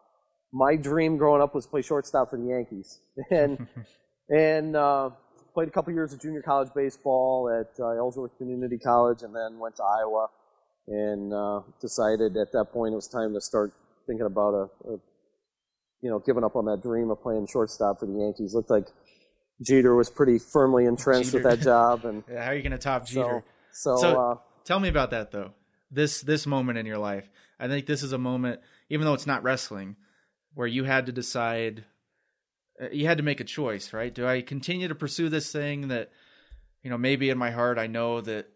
[0.51, 2.99] my dream growing up was play shortstop for the Yankees.
[3.29, 3.67] And,
[4.29, 5.11] and uh,
[5.53, 9.59] played a couple years of junior college baseball at uh, Ellsworth Community College and then
[9.59, 10.27] went to Iowa
[10.87, 13.73] and decided at that point it was time to start
[14.07, 14.97] thinking about a, a
[16.03, 18.53] you know, giving up on that dream of playing shortstop for the Yankees.
[18.53, 18.87] Looked like
[19.61, 23.07] Jeter was pretty firmly entrenched with that job, and how are you going to top
[23.07, 23.43] Jeter?
[23.71, 24.35] So, so, uh,
[24.65, 25.51] tell me about that though.
[25.89, 27.29] This this moment in your life.
[27.59, 29.95] I think this is a moment, even though it's not wrestling,
[30.53, 31.85] where you had to decide.
[32.81, 34.13] uh, You had to make a choice, right?
[34.13, 36.11] Do I continue to pursue this thing that
[36.83, 38.49] you know, maybe in my heart I know that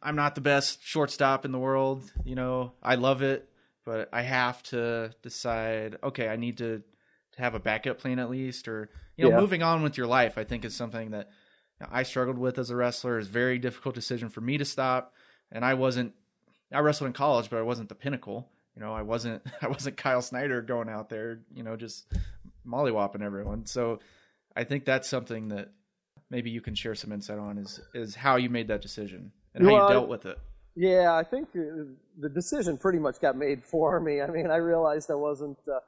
[0.00, 2.08] I'm not the best shortstop in the world.
[2.24, 3.48] You know, I love it,
[3.86, 5.96] but I have to decide.
[6.02, 6.82] Okay, I need to
[7.32, 9.40] to have a backup plan at least, or you know, Yeah.
[9.40, 10.36] moving on with your life.
[10.36, 11.30] I think is something that
[11.90, 13.18] I struggled with as a wrestler.
[13.18, 15.14] It's a very difficult decision for me to stop,
[15.50, 16.12] and I wasn't.
[16.72, 18.50] I wrestled in college, but I wasn't the pinnacle.
[18.74, 19.42] You know, I wasn't.
[19.62, 21.40] I wasn't Kyle Snyder going out there.
[21.54, 22.06] You know, just
[22.66, 23.66] mollywopping everyone.
[23.66, 24.00] So,
[24.56, 25.70] I think that's something that
[26.30, 29.64] maybe you can share some insight on is is how you made that decision and
[29.64, 30.38] how you dealt with it.
[30.74, 31.48] Yeah, I think
[32.18, 34.20] the decision pretty much got made for me.
[34.20, 35.80] I mean, I realized I wasn't uh,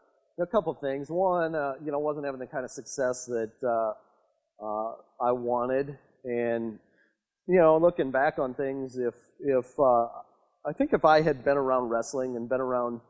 [0.42, 1.08] a couple things.
[1.10, 5.98] One, uh, you know, wasn't having the kind of success that uh, uh, I wanted,
[6.24, 6.78] and
[7.46, 10.06] you know, looking back on things, if if uh,
[10.66, 13.00] I think if I had been around wrestling and been around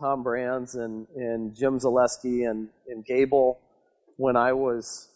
[0.00, 3.60] Tom Brands and and Jim Zalesky and and Gable
[4.16, 5.08] when I was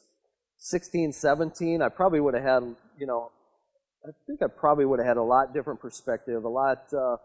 [0.58, 3.32] 16, 17, I probably would have had, you know,
[4.06, 7.16] I think I probably would have had a lot different perspective, a lot, uh,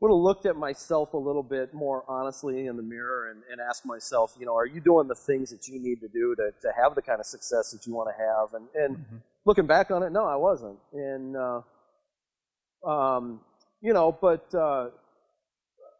[0.00, 3.60] would have looked at myself a little bit more honestly in the mirror and, and
[3.60, 6.50] asked myself, you know, are you doing the things that you need to do to,
[6.60, 8.54] to have the kind of success that you want to have?
[8.54, 10.78] And, and looking back on it, no, I wasn't.
[10.92, 11.60] And, uh,
[12.86, 13.40] um,
[13.80, 14.90] you know, but, uh,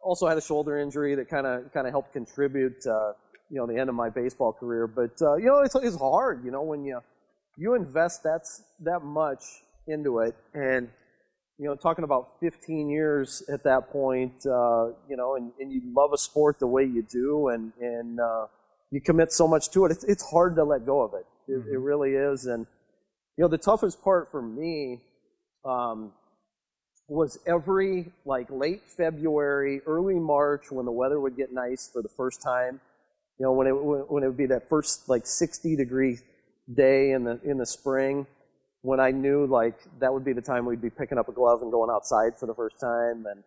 [0.07, 3.11] also had a shoulder injury that kind of kind of helped contribute, uh,
[3.49, 4.87] you know, the end of my baseball career.
[4.87, 7.01] But uh, you know, it's it's hard, you know, when you
[7.57, 9.43] you invest that's that much
[9.87, 10.89] into it, and
[11.59, 15.81] you know, talking about 15 years at that point, uh, you know, and, and you
[15.93, 18.45] love a sport the way you do, and and uh,
[18.91, 19.91] you commit so much to it.
[19.91, 21.25] It's it's hard to let go of it.
[21.47, 22.67] It, it really is, and
[23.37, 25.01] you know, the toughest part for me.
[25.65, 26.11] Um,
[27.07, 32.09] was every like late February, early March when the weather would get nice for the
[32.09, 32.81] first time.
[33.39, 36.17] You know, when it when it would be that first like 60 degree
[36.73, 38.27] day in the in the spring,
[38.81, 41.61] when I knew like that would be the time we'd be picking up a glove
[41.61, 43.25] and going outside for the first time.
[43.29, 43.43] And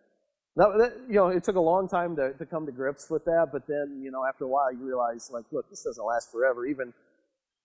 [0.55, 3.25] that, that you know, it took a long time to to come to grips with
[3.25, 3.49] that.
[3.51, 6.65] But then you know, after a while, you realize like, look, this doesn't last forever.
[6.65, 6.93] Even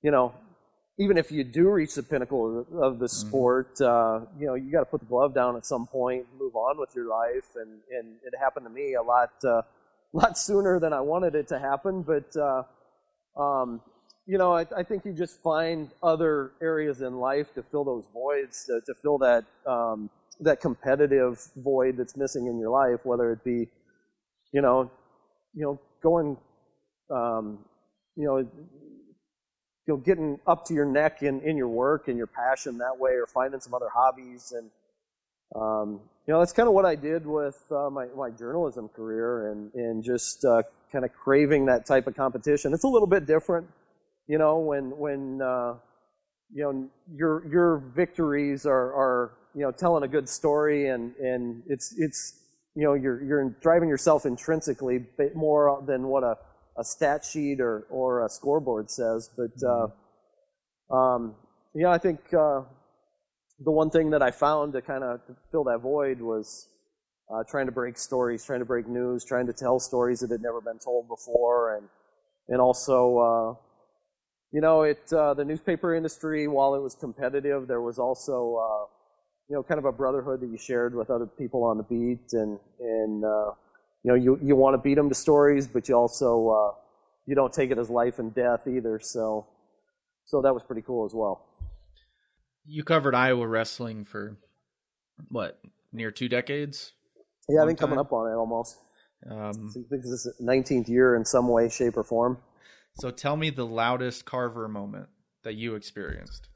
[0.02, 0.32] you know,
[0.98, 4.70] even if you do reach the pinnacle of, of the sport, uh, you know, you
[4.72, 7.80] got to put the glove down at some point, move on with your life, and
[7.90, 9.62] and it happened to me a lot, uh,
[10.12, 12.02] lot sooner than I wanted it to happen.
[12.02, 12.62] But uh,
[13.40, 13.80] um,
[14.26, 18.04] you know, I, I think you just find other areas in life to fill those
[18.12, 20.10] voids, to, to fill that um,
[20.40, 23.68] that competitive void that's missing in your life, whether it be,
[24.52, 24.90] you know,
[25.54, 26.36] you know, going,
[27.10, 27.58] um,
[28.16, 32.26] you know, you know, getting up to your neck in, in your work and your
[32.26, 34.52] passion that way, or finding some other hobbies.
[34.52, 34.70] And,
[35.54, 39.52] um, you know, that's kind of what I did with uh, my, my journalism career
[39.52, 42.74] and, and just uh, kind of craving that type of competition.
[42.74, 43.68] It's a little bit different,
[44.28, 45.74] you know, when, when uh,
[46.52, 51.62] you know, your, your victories are, are, you know, telling a good story and, and
[51.66, 52.42] it's, it's,
[52.74, 55.04] you know, you're, you're driving yourself intrinsically
[55.34, 56.36] more than what a,
[56.78, 59.30] a stat sheet or, or a scoreboard says.
[59.36, 61.34] But, uh, um,
[61.74, 62.62] yeah, I think, uh,
[63.64, 65.20] the one thing that I found to kind of
[65.50, 66.68] fill that void was,
[67.32, 70.42] uh, trying to break stories, trying to break news, trying to tell stories that had
[70.42, 71.76] never been told before.
[71.76, 71.88] And,
[72.48, 73.65] and also, uh,
[74.56, 78.86] you know, it, uh, the newspaper industry, while it was competitive, there was also, uh,
[79.50, 82.32] you know, kind of a brotherhood that you shared with other people on the beat,
[82.32, 83.50] and and uh,
[84.02, 86.74] you know, you you want to beat them to stories, but you also uh,
[87.26, 88.98] you don't take it as life and death either.
[88.98, 89.46] So,
[90.24, 91.44] so that was pretty cool as well.
[92.64, 94.38] You covered Iowa wrestling for
[95.28, 95.60] what
[95.92, 96.92] near two decades.
[97.50, 98.78] Yeah, I think coming up on it almost.
[99.30, 102.38] Um, I think this is 19th year in some way, shape, or form.
[102.98, 105.08] So tell me the loudest Carver moment
[105.44, 106.48] that you experienced.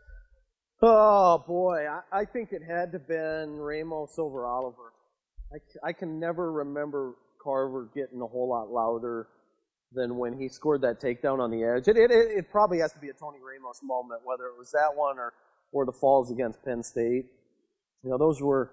[0.82, 4.92] Oh boy, I, I think it had to been Ramos over Oliver.
[5.84, 9.26] I can never remember Carver getting a whole lot louder
[9.92, 11.88] than when he scored that takedown on the edge.
[11.88, 14.70] It, it, it, it probably has to be a Tony Ramos moment, whether it was
[14.72, 15.32] that one or,
[15.72, 17.26] or the falls against Penn State.
[18.04, 18.70] You know, those were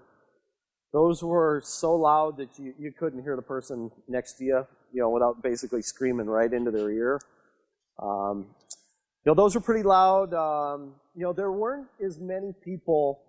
[0.92, 5.02] those were so loud that you, you couldn't hear the person next to you, you
[5.02, 7.20] know, without basically screaming right into their ear.
[7.98, 8.46] Um,
[9.24, 10.32] you know, those were pretty loud.
[10.34, 13.20] Um, you know, there weren't as many people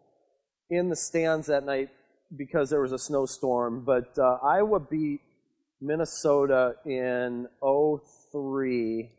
[0.69, 1.89] in the stands that night
[2.37, 5.21] because there was a snowstorm, but uh, Iowa beat
[5.81, 9.09] Minnesota in 03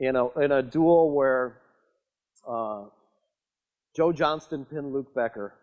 [0.00, 1.58] in a, in a dual where
[2.48, 2.84] uh,
[3.96, 5.54] Joe Johnston pinned Luke Becker.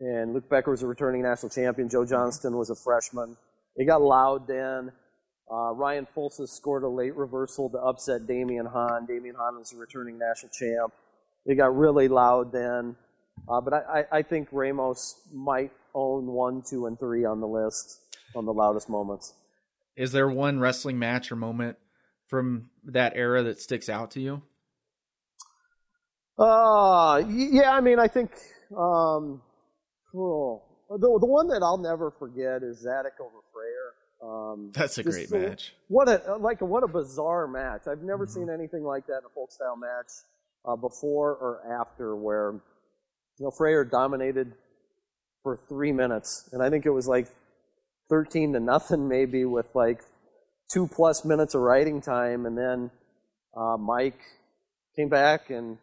[0.00, 1.88] And Luke Becker was a returning national champion.
[1.88, 3.36] Joe Johnston was a freshman.
[3.76, 4.92] It got loud then.
[5.52, 9.06] Uh, Ryan Fulsaas scored a late reversal to upset Damion Hahn.
[9.06, 10.92] Damion Hahn was a returning national champ.
[11.44, 12.94] it got really loud then.
[13.48, 17.48] Uh, but I, I, I think Ramos might own one, two, and three on the
[17.48, 18.00] list
[18.34, 19.34] on the loudest moments.
[19.96, 21.78] Is there one wrestling match or moment
[22.28, 24.42] from that era that sticks out to you?
[26.38, 28.30] Uh, yeah, I mean, I think
[28.70, 29.42] um,
[30.14, 33.69] oh, the the one that I'll never forget is Zadick over Frayer.
[34.22, 35.72] Um, That's a great match.
[35.88, 37.82] What a like what a bizarre match.
[37.86, 38.34] I've never Mm-hmm.
[38.34, 40.08] seen anything like that in a folk style match
[40.66, 42.52] uh, before or after, where
[43.38, 44.52] you know Frayer dominated
[45.42, 47.28] for three minutes, and I think it was like
[48.10, 50.02] thirteen to nothing, maybe with like
[50.70, 52.90] two plus minutes of riding time, and then
[53.56, 54.20] uh, Mike
[54.96, 55.78] came back and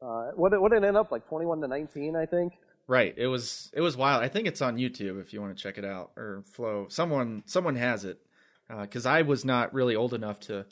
[0.00, 2.54] uh, what what did it end up like twenty one to nineteen, I think.
[2.88, 3.14] Right.
[3.16, 4.22] It was it was wild.
[4.22, 6.86] I think it's on YouTube if you want to check it out or Flow.
[6.88, 8.18] Someone someone has it
[8.68, 10.66] uh, because I was not really old enough to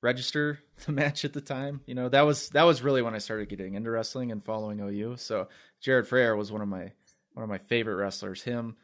[0.00, 1.80] register the match at the time.
[1.86, 4.80] You know that was that was really when I started getting into wrestling and following
[4.80, 5.16] OU.
[5.18, 5.48] So
[5.80, 6.92] Jared Frayer was one of my
[7.32, 8.42] one of my favorite wrestlers.
[8.42, 8.76] Him,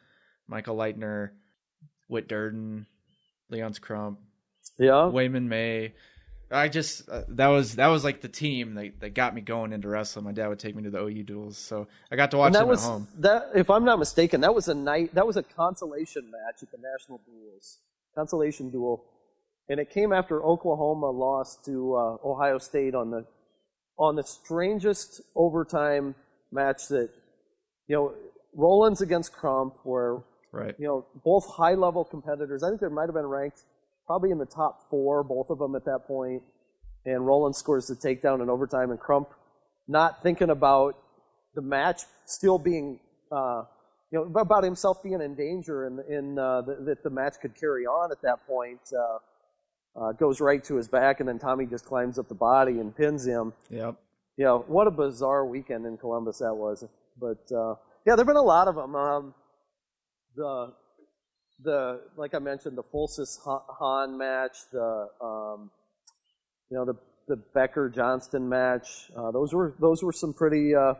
[0.46, 1.30] Michael Leitner,
[2.08, 2.86] Whit Durden,
[3.48, 4.20] Leon's Crump,
[4.78, 5.94] yeah, Wayman May.
[6.53, 9.72] I just uh, that was that was like the team that, that got me going
[9.72, 10.24] into wrestling.
[10.24, 12.55] My dad would take me to the OU duals, so I got to watch and
[12.57, 13.09] that them was at home.
[13.18, 13.51] that.
[13.55, 15.14] If I'm not mistaken, that was a night.
[15.14, 17.76] That was a consolation match at the national duals,
[18.16, 19.05] consolation dual,
[19.68, 23.24] and it came after Oklahoma lost to uh, Ohio State on the
[23.96, 26.14] on the strangest overtime
[26.51, 27.11] match that
[27.86, 28.12] you know
[28.55, 30.18] Rowlands against Crump, where
[30.53, 30.74] Right.
[30.80, 32.64] you know both high level competitors.
[32.64, 33.62] I think they might have been ranked
[34.11, 36.42] probably in the top four, both of them at that point.
[37.06, 39.28] And Roland scores the takedown in overtime, and Crump
[39.86, 40.96] not thinking about
[41.54, 42.98] the match still being,
[43.30, 43.62] uh,
[44.11, 47.54] you know, about himself being in danger and in, uh, the, that the match could
[47.54, 48.80] carry on at that point.
[48.92, 49.18] Uh,
[50.00, 52.96] uh, goes right to his back, and then Tommy just climbs up the body and
[52.96, 53.52] pins him.
[53.70, 53.94] Yep.
[54.36, 56.84] You know, what a bizarre weekend in Columbus that was.
[57.16, 58.96] But uh, yeah, there've been a lot of them.
[58.96, 59.34] Um,
[60.34, 60.72] the
[61.62, 65.70] the like I mentioned, the Fulsaas Hahn match, the um,
[66.70, 66.94] you know the
[67.28, 69.11] the Becker Johnston match.
[69.16, 70.94] Uh, those were those were some pretty uh,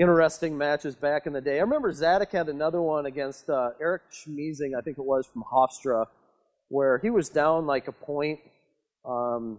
[0.00, 1.58] interesting matches back in the day.
[1.58, 5.44] I remember Zadick had another one against uh, Eric Schmiesing, I think it was from
[5.52, 6.06] Hofstra,
[6.68, 8.40] where he was down like a point.
[9.04, 9.58] Um,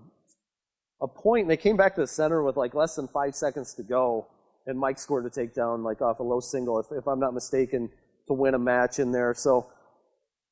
[1.02, 3.74] a point, and they came back to the center with like less than five seconds
[3.76, 4.28] to go,
[4.66, 7.90] and Mike scored a takedown like off a low single, if, if I'm not mistaken,
[8.28, 9.34] to win a match in there.
[9.34, 9.68] So,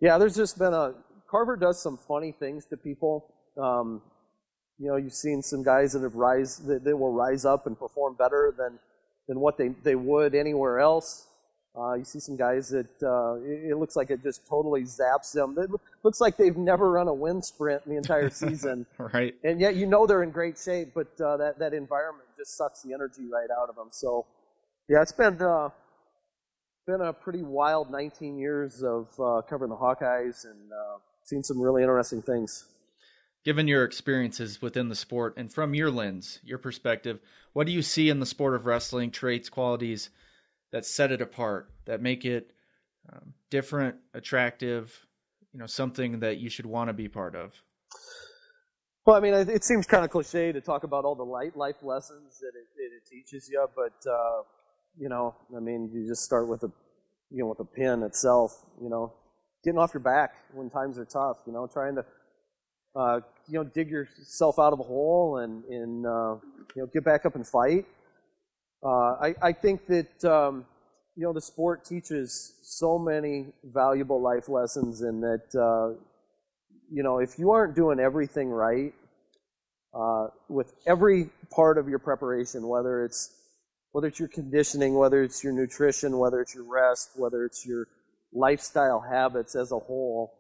[0.04, 0.94] yeah, there's just been a
[1.30, 3.26] Carver does some funny things to people.
[3.58, 4.02] Um,
[4.78, 7.80] you know, you've seen some guys that have rise that, that will rise up and
[7.80, 8.80] perform better than
[9.30, 11.28] than what they they would anywhere else.
[11.76, 15.32] Uh, you see some guys that uh, it, it looks like it just totally zaps
[15.32, 15.56] them.
[15.58, 15.70] It
[16.04, 19.34] looks like they've never run a wind sprint in the entire season, right?
[19.46, 20.90] and yet you know they're in great shape.
[20.94, 23.88] But uh, that that environment just sucks the energy right out of them.
[23.92, 24.26] So,
[24.90, 25.70] yeah, it's been uh,
[26.86, 31.62] been a pretty wild 19 years of uh, covering the Hawkeyes and uh, seen some
[31.62, 32.66] really interesting things.
[33.46, 37.20] Given your experiences within the sport and from your lens, your perspective,
[37.52, 40.10] what do you see in the sport of wrestling traits, qualities
[40.72, 42.52] that set it apart, that make it
[43.12, 45.06] um, different, attractive,
[45.54, 47.62] you know, something that you should want to be part of?
[49.06, 51.84] Well, I mean, it seems kind of cliche to talk about all the light life
[51.84, 54.44] lessons that it, that it teaches you, but uh,
[54.98, 56.72] you know, I mean, you just start with a,
[57.32, 58.66] you know, with a pin itself.
[58.82, 59.14] You know,
[59.64, 61.38] getting off your back when times are tough.
[61.46, 62.06] You know, trying to,
[62.96, 66.36] uh, you know, dig yourself out of a hole and and uh,
[66.76, 67.86] you know get back up and fight.
[68.84, 70.66] Uh, I I think that um,
[71.16, 75.98] you know the sport teaches so many valuable life lessons, and that uh,
[76.92, 78.94] you know if you aren't doing everything right
[79.94, 83.43] uh, with every part of your preparation, whether it's
[83.94, 87.88] whether it's your conditioning, whether it's your nutrition, whether it's your rest, whether it's your
[88.34, 90.34] lifestyle habits as a whole,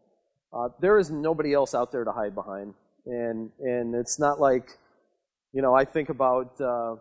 [0.51, 2.73] uh, there is nobody else out there to hide behind.
[3.05, 4.77] And and it's not like,
[5.53, 6.95] you know, I think about, uh,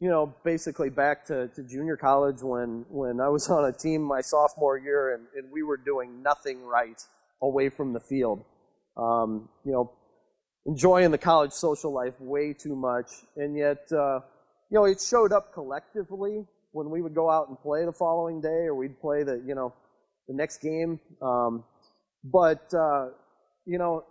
[0.00, 4.02] you know, basically back to, to junior college when when I was on a team
[4.02, 7.02] my sophomore year and, and we were doing nothing right
[7.42, 8.44] away from the field.
[8.96, 9.92] Um, you know,
[10.64, 13.92] enjoying the college social life way too much, and yet.
[13.92, 14.20] Uh,
[14.70, 18.40] you know, it showed up collectively when we would go out and play the following
[18.40, 19.74] day, or we'd play the, you know,
[20.28, 21.00] the next game.
[21.20, 21.64] Um,
[22.24, 23.08] but uh,
[23.66, 24.04] you know,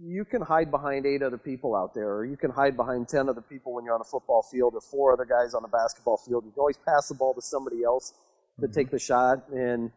[0.00, 3.28] you can hide behind eight other people out there, or you can hide behind ten
[3.28, 6.18] other people when you're on a football field, or four other guys on a basketball
[6.18, 6.44] field.
[6.44, 8.12] You can always pass the ball to somebody else
[8.60, 8.74] to Mm-hmm.
[8.74, 9.90] take the shot, and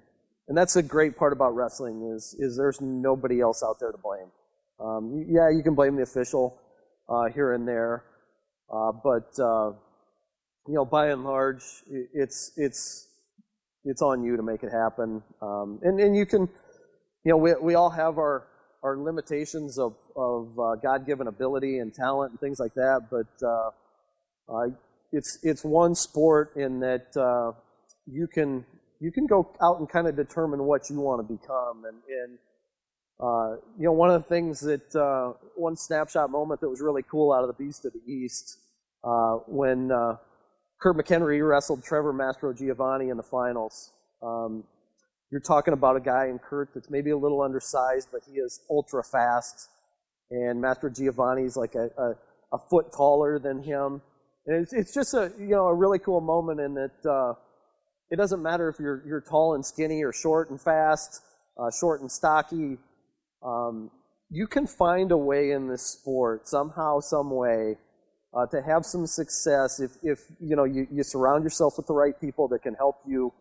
[0.48, 3.98] and that's a great part about wrestling is is there's nobody else out there to
[3.98, 4.32] blame.
[4.80, 6.58] Um, yeah, you can blame the official
[7.10, 8.04] uh, here and there.
[8.72, 9.72] Uh, but uh,
[10.68, 11.64] you know, by and large,
[12.14, 13.08] it's it's
[13.84, 15.22] it's on you to make it happen.
[15.42, 16.42] Um, and and you can,
[17.24, 18.48] you know, we we all have our
[18.84, 23.08] our limitations of of uh, God given ability and talent and things like that.
[23.12, 24.68] But uh,
[25.12, 27.52] it's it's one sport in that uh,
[28.06, 28.66] you can
[29.00, 31.86] you can go out and kind of determine what you want to become.
[31.86, 32.38] And, and
[33.22, 37.04] uh, you know, one of the things that uh, one snapshot moment that was really
[37.04, 38.58] cool out of the Beast of the East
[39.04, 40.16] uh, when uh,
[40.82, 43.94] Kurt McHenry wrestled Trevor Mastrogiovanni in the finals.
[44.24, 44.64] Um,
[45.32, 48.60] you're talking about a guy in Kurt that's maybe a little undersized, but he is
[48.70, 49.70] ultra fast.
[50.32, 52.16] And Mastrogiovanni is like a, a,
[52.54, 54.02] a, foot taller than him.
[54.48, 57.34] And it's, it's just a you know a really cool moment in that uh,
[58.10, 61.22] it doesn't matter if you're you're tall and skinny or short and fast,
[61.60, 62.78] uh, short and stocky.
[63.44, 63.92] Um,
[64.30, 67.78] you can find a way in this sport somehow, some way,
[68.34, 71.94] uh, to have some success if if you know you, you surround yourself with the
[71.94, 73.34] right people that can help you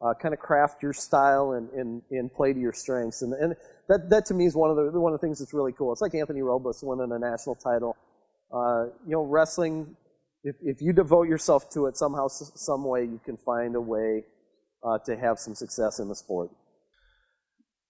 [0.00, 3.22] uh, kind of craft your style and, and, and play to your strengths.
[3.22, 3.54] And, and
[3.88, 5.92] that, that to me is one of the one of the things that's really cool.
[5.92, 7.96] It's like Anthony Robles winning a national title.
[8.52, 9.96] Uh, you know, wrestling
[10.44, 14.24] if, if you devote yourself to it somehow, some way, you can find a way
[14.84, 16.50] uh, to have some success in the sport.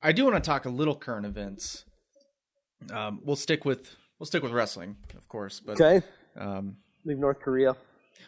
[0.03, 1.85] I do want to talk a little current events.
[2.93, 5.61] Um, we'll stick with we'll stick with wrestling, of course.
[5.61, 6.05] But okay,
[6.37, 7.77] um, leave North Korea.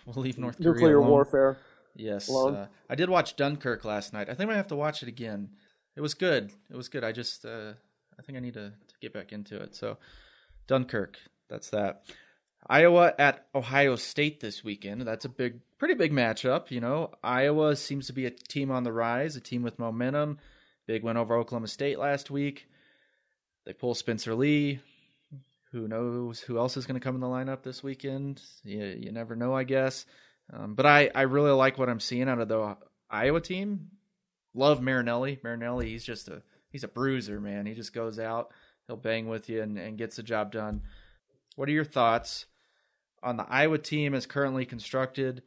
[0.07, 0.73] We'll leave North Korea.
[0.73, 1.59] Nuclear warfare.
[1.97, 4.29] Yes, uh, I did watch Dunkirk last night.
[4.29, 5.51] I think I might have to watch it again.
[5.97, 6.53] It was good.
[6.71, 7.05] It was good.
[7.05, 7.73] I just uh,
[8.19, 9.75] I think I need to, to get back into it.
[9.75, 9.99] So
[10.67, 11.19] Dunkirk,
[11.49, 12.03] that's that.
[12.67, 15.03] Iowa at Ohio State this weekend.
[15.03, 16.71] That's a big, pretty big matchup.
[16.71, 20.39] You know, Iowa seems to be a team on the rise, a team with momentum.
[20.87, 22.69] Big win over Oklahoma State last week.
[23.65, 24.81] They pull Spencer Lee.
[25.73, 28.43] Who knows who else is going to come in the lineup this weekend?
[28.63, 30.07] You, you never know, I guess.
[30.53, 32.77] Um, but I, I really like what I'm seeing out of the
[33.11, 33.89] Iowa team.
[34.55, 35.41] Love Marinelli.
[35.43, 37.67] Marinelli, he's just a he's a bruiser, man.
[37.67, 38.51] He just goes out,
[38.87, 40.83] he'll bang with you and, and gets the job done.
[41.57, 42.47] What are your thoughts
[43.25, 45.43] on the Iowa team as currently constructed,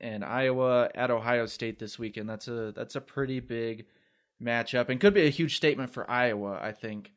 [0.00, 2.30] and Iowa at Ohio State this weekend.
[2.30, 3.86] That's a that's a pretty big
[4.42, 6.58] matchup, and could be a huge statement for Iowa.
[6.60, 7.12] I think,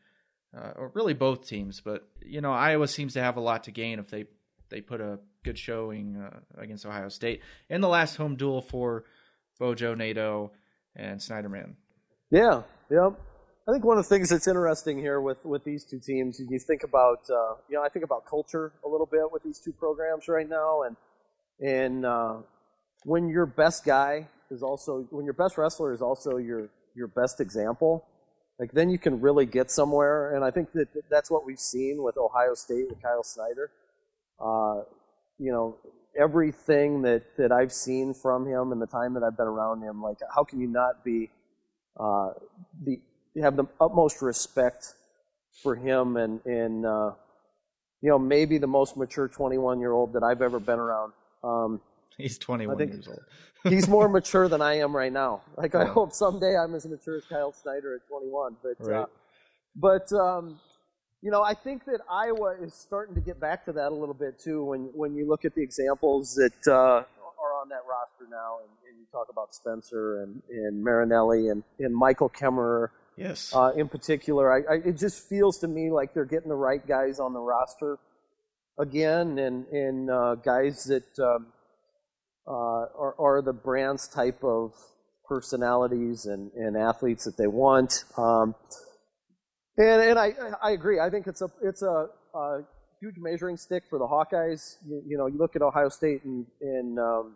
[0.55, 1.81] uh, or really both teams.
[1.81, 4.25] But you know, Iowa seems to have a lot to gain if they
[4.69, 9.03] they put a good showing uh, against Ohio State in the last home duel for
[9.59, 10.51] Bojo Nato
[10.95, 11.75] and Snyderman.
[12.31, 13.19] Yeah, yep.
[13.67, 16.59] I think one of the things that's interesting here with, with these two teams, you
[16.59, 19.71] think about, uh, you know, I think about culture a little bit with these two
[19.71, 20.97] programs right now, and
[21.61, 22.37] and uh,
[23.03, 27.39] when your best guy is also when your best wrestler is also your your best
[27.39, 28.05] example,
[28.59, 30.35] like then you can really get somewhere.
[30.35, 33.71] And I think that that's what we've seen with Ohio State with Kyle Snyder.
[34.39, 34.83] Uh,
[35.39, 35.77] you know,
[36.19, 40.01] everything that that I've seen from him and the time that I've been around him,
[40.01, 41.29] like how can you not be
[41.99, 42.31] uh,
[42.83, 42.99] the
[43.41, 44.93] have the utmost respect
[45.61, 47.11] for him and, and uh,
[48.01, 51.13] you know, maybe the most mature 21 year old that I've ever been around.
[51.43, 51.81] Um,
[52.17, 53.19] he's 21 years old.
[53.63, 55.41] he's more mature than I am right now.
[55.57, 58.57] Like, I hope someday I'm as mature as Kyle Snyder at 21.
[58.61, 59.01] But, uh, right.
[59.01, 59.05] uh,
[59.75, 60.59] but um,
[61.23, 64.13] you know, I think that Iowa is starting to get back to that a little
[64.13, 64.65] bit too.
[64.65, 68.69] When when you look at the examples that uh, are on that roster now, and,
[68.89, 72.89] and, you talk about Spencer and, and Marinelli and, and Michael Kemmerer.
[73.15, 73.53] Yes.
[73.55, 76.85] Uh, in particular, I, I, it just feels to me like they're getting the right
[76.85, 77.99] guys on the roster
[78.77, 81.47] again, and and uh, guys that um,
[82.47, 84.73] are, are the brand's type of
[85.27, 88.03] personalities and, and athletes that they want.
[88.17, 88.55] Um,
[89.77, 90.99] and and I I agree.
[90.99, 92.61] I think it's a it's a, a
[93.01, 94.77] huge measuring stick for the Hawkeyes.
[94.87, 97.35] You, you, know, you look at Ohio State and, and um,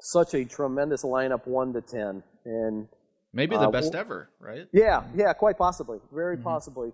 [0.00, 2.88] such a tremendous lineup, one to ten, and
[3.32, 4.66] Maybe the uh, best ever, right?
[4.72, 6.44] Yeah, yeah, quite possibly, very mm-hmm.
[6.44, 6.92] possibly.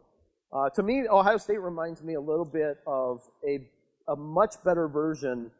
[0.52, 3.58] Uh, to me, Ohio State reminds me a little bit of a
[4.08, 5.50] a much better version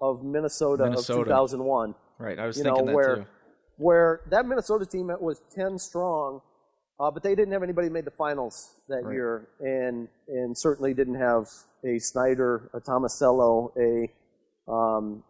[0.00, 1.20] of Minnesota, Minnesota.
[1.20, 1.94] of 2001.
[2.18, 3.26] Right, I was you thinking know, that where, too.
[3.76, 6.40] Where that Minnesota team was 10 strong,
[6.98, 9.12] uh, but they didn't have anybody made the finals that right.
[9.12, 11.48] year, and and certainly didn't have
[11.84, 15.24] a Snyder, a Tomasello, a um,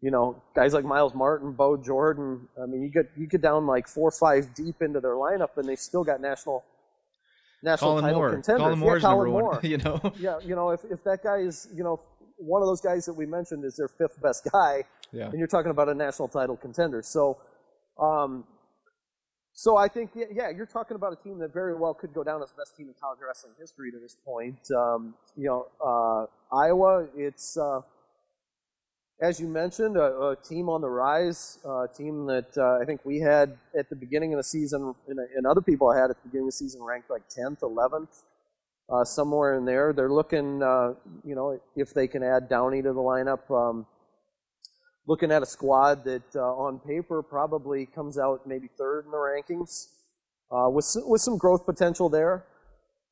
[0.00, 2.46] you know, guys like Myles Martin, Bo Jordan.
[2.62, 5.56] I mean, you get you get down like four or five deep into their lineup,
[5.56, 6.64] and they still got national
[7.62, 8.30] national Kollin title Moore.
[8.32, 8.62] contenders.
[8.62, 9.52] Kollin yeah, Kollin number Moore.
[9.52, 9.60] one.
[9.64, 10.12] You know.
[10.18, 12.00] Yeah, you know, if if that guy is, you know,
[12.36, 15.26] one of those guys that we mentioned is their fifth best guy, yeah.
[15.26, 17.02] and you're talking about a national title contender.
[17.02, 17.38] So,
[17.98, 18.44] um,
[19.52, 22.42] so I think yeah, you're talking about a team that very well could go down
[22.42, 24.58] as the best team in college wrestling history to this point.
[24.76, 27.56] Um, you know, uh, Iowa, it's.
[27.56, 27.80] Uh,
[29.20, 33.00] as you mentioned, a, a team on the rise, a team that uh, I think
[33.04, 36.28] we had at the beginning of the season, and, and other people had at the
[36.28, 38.24] beginning of the season ranked like 10th, 11th,
[38.88, 39.92] uh, somewhere in there.
[39.92, 43.50] They're looking, uh, you know, if they can add Downey to the lineup.
[43.50, 43.86] Um,
[45.06, 49.16] looking at a squad that uh, on paper probably comes out maybe third in the
[49.16, 49.86] rankings,
[50.50, 52.44] uh, with with some growth potential there.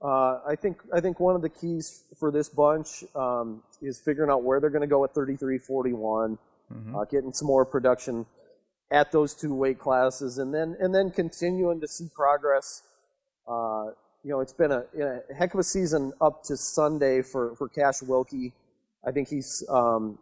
[0.03, 4.31] Uh, I think I think one of the keys for this bunch um, is figuring
[4.31, 6.39] out where they're going to go at 33, 41,
[6.73, 6.97] Mm-hmm.
[6.97, 8.25] uh, getting some more production
[8.91, 12.83] at those two weight classes, and then and then continuing to see progress.
[13.47, 13.91] Uh,
[14.25, 17.69] you know, it's been a, a heck of a season up to Sunday for for
[17.69, 18.53] Cash Wilcke.
[19.07, 20.19] I think he's um,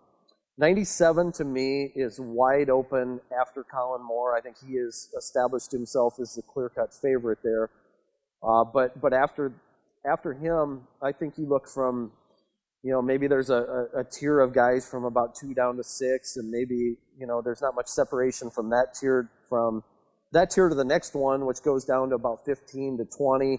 [0.57, 4.37] 97 to me is wide open after Kollin Moore.
[4.37, 7.71] I think he has established himself as the clear cut favorite there.
[8.43, 9.53] Uh, but but after
[10.11, 12.13] after him, I think you look from
[12.83, 15.85] you know maybe there's a, a, a tier of guys from about two down to
[15.85, 19.85] six, and maybe you know there's not much separation from that tier from
[20.33, 23.59] that tier to the next one, which goes down to about 15 to 20.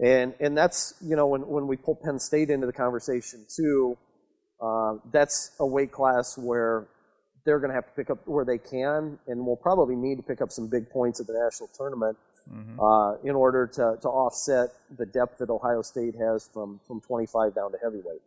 [0.00, 3.98] And and that's you know when when we pull Penn State into the conversation too,
[4.60, 6.86] uh, that's a weight class where
[7.44, 10.22] they're going to have to pick up where they can, and will probably need to
[10.22, 12.16] pick up some big points at the national tournament
[12.50, 12.78] Mhm.
[12.78, 17.54] uh, in order to, to offset the depth that Ohio State has from, from 25
[17.54, 18.22] down to heavyweight.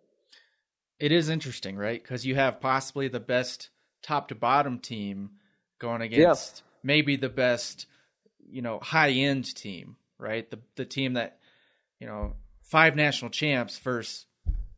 [0.99, 2.01] It is interesting, right?
[2.01, 3.69] Because you have possibly the best
[4.03, 5.31] top to bottom team
[5.79, 7.87] going against maybe the best,
[8.47, 10.49] you know, high end team, right?
[10.49, 11.39] The the team that,
[12.01, 12.33] you know,
[12.63, 14.25] five national champs versus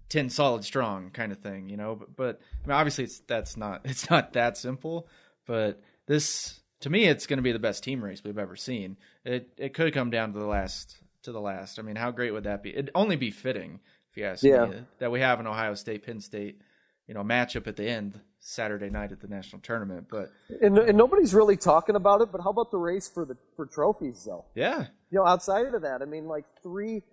[0.10, 1.96] ten solid strong kind of thing, you know.
[1.96, 5.08] But, but I mean, obviously, it's that's not it's not that simple.
[5.48, 8.98] But this, to me, it's going to be the best team race we've ever seen.
[9.26, 11.80] It it could come down to the last to the last.
[11.80, 12.72] I mean, how great would that be?
[12.72, 13.80] It'd only be fitting,
[14.12, 14.66] if you ask Yeah.
[14.66, 16.60] me, that we have an Ohio State Penn State,
[17.08, 20.08] you know, matchup at the end Saturday night at the national tournament.
[20.10, 23.38] But And, and nobody's really talking about it, but how about the race for the
[23.56, 24.44] for trophies though?
[24.54, 27.04] yeah, You know, outside of that, I mean, like three,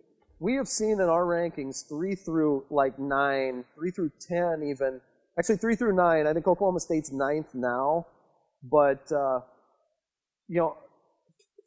[0.41, 5.01] we have seen in our rankings three through like nine, three through ten, even
[5.39, 6.27] actually three through nine.
[6.27, 8.07] I think Oklahoma State's ninth now,
[8.63, 9.41] but uh,
[10.49, 10.77] you know,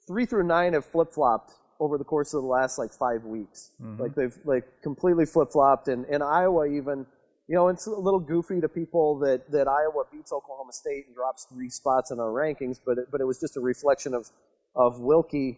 [0.07, 3.71] three through nine have flip flopped over the course of the last like five weeks.
[3.82, 3.99] Mhm.
[3.99, 7.05] Like they've like completely flip flopped, and, and Iowa even.
[7.49, 11.13] You know, it's a little goofy to people that, that Iowa beats Oklahoma State and
[11.13, 14.30] drops three spots in our rankings, but it, but it was just a reflection of
[14.76, 15.57] of Wilcke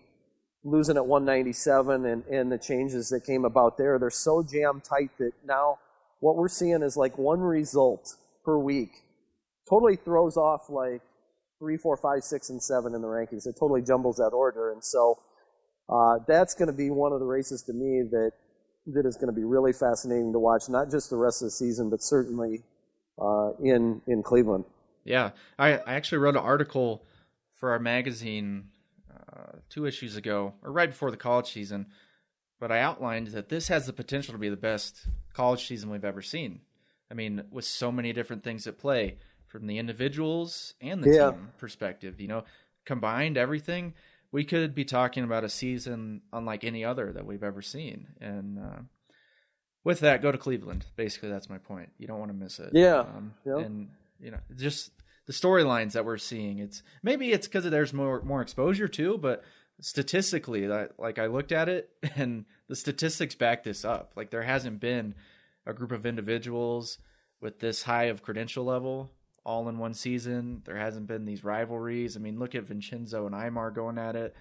[0.66, 3.98] losing at 197 and, and the changes that came about there.
[4.00, 5.78] They're so jam tight that now
[6.20, 8.90] what we're seeing is like one result per week
[9.70, 11.02] totally throws off like
[11.60, 13.48] three, four, five, six, and seven in the rankings.
[13.48, 14.72] It totally jumbles that order.
[14.72, 15.20] And so
[15.88, 18.32] uh, that's going to be one of the races to me that
[18.88, 21.52] that is going to be really fascinating to watch, not just the rest of the
[21.52, 22.64] season, but certainly
[23.20, 24.66] uh, in in Cleveland.
[25.04, 27.04] Yeah, I, I actually wrote an article
[27.60, 28.70] for our magazine
[29.36, 31.88] uh, two issues ago, or right before the college season.
[32.60, 36.06] But I outlined that this has the potential to be the best college season we've
[36.06, 36.62] ever seen.
[37.12, 39.18] I mean, with so many different things at play,
[39.48, 41.32] from the individuals and the Yeah.
[41.32, 42.44] team perspective, you know,
[42.86, 43.94] combined everything,
[44.32, 48.08] we could be talking about a season unlike any other that we've ever seen.
[48.20, 48.80] And uh,
[49.84, 50.86] with that, go to Cleveland.
[50.96, 51.90] Basically, that's my point.
[51.98, 52.72] You don't want to miss it.
[52.74, 53.00] Yeah.
[53.00, 53.60] Um, Yeah.
[53.60, 54.92] And you know, just
[55.26, 56.60] the storylines that we're seeing.
[56.60, 59.44] It's maybe it's because there's more more exposure too, but
[59.82, 64.14] statistically, that like I looked at it and the statistics back this up.
[64.16, 65.16] Like there hasn't been
[65.66, 67.00] a group of individuals
[67.42, 69.12] with this high of credential level
[69.46, 70.62] all in one season.
[70.66, 72.18] There hasn't been these rivalries.
[72.18, 74.36] I mean, look at Vincenzo and Imar going at it,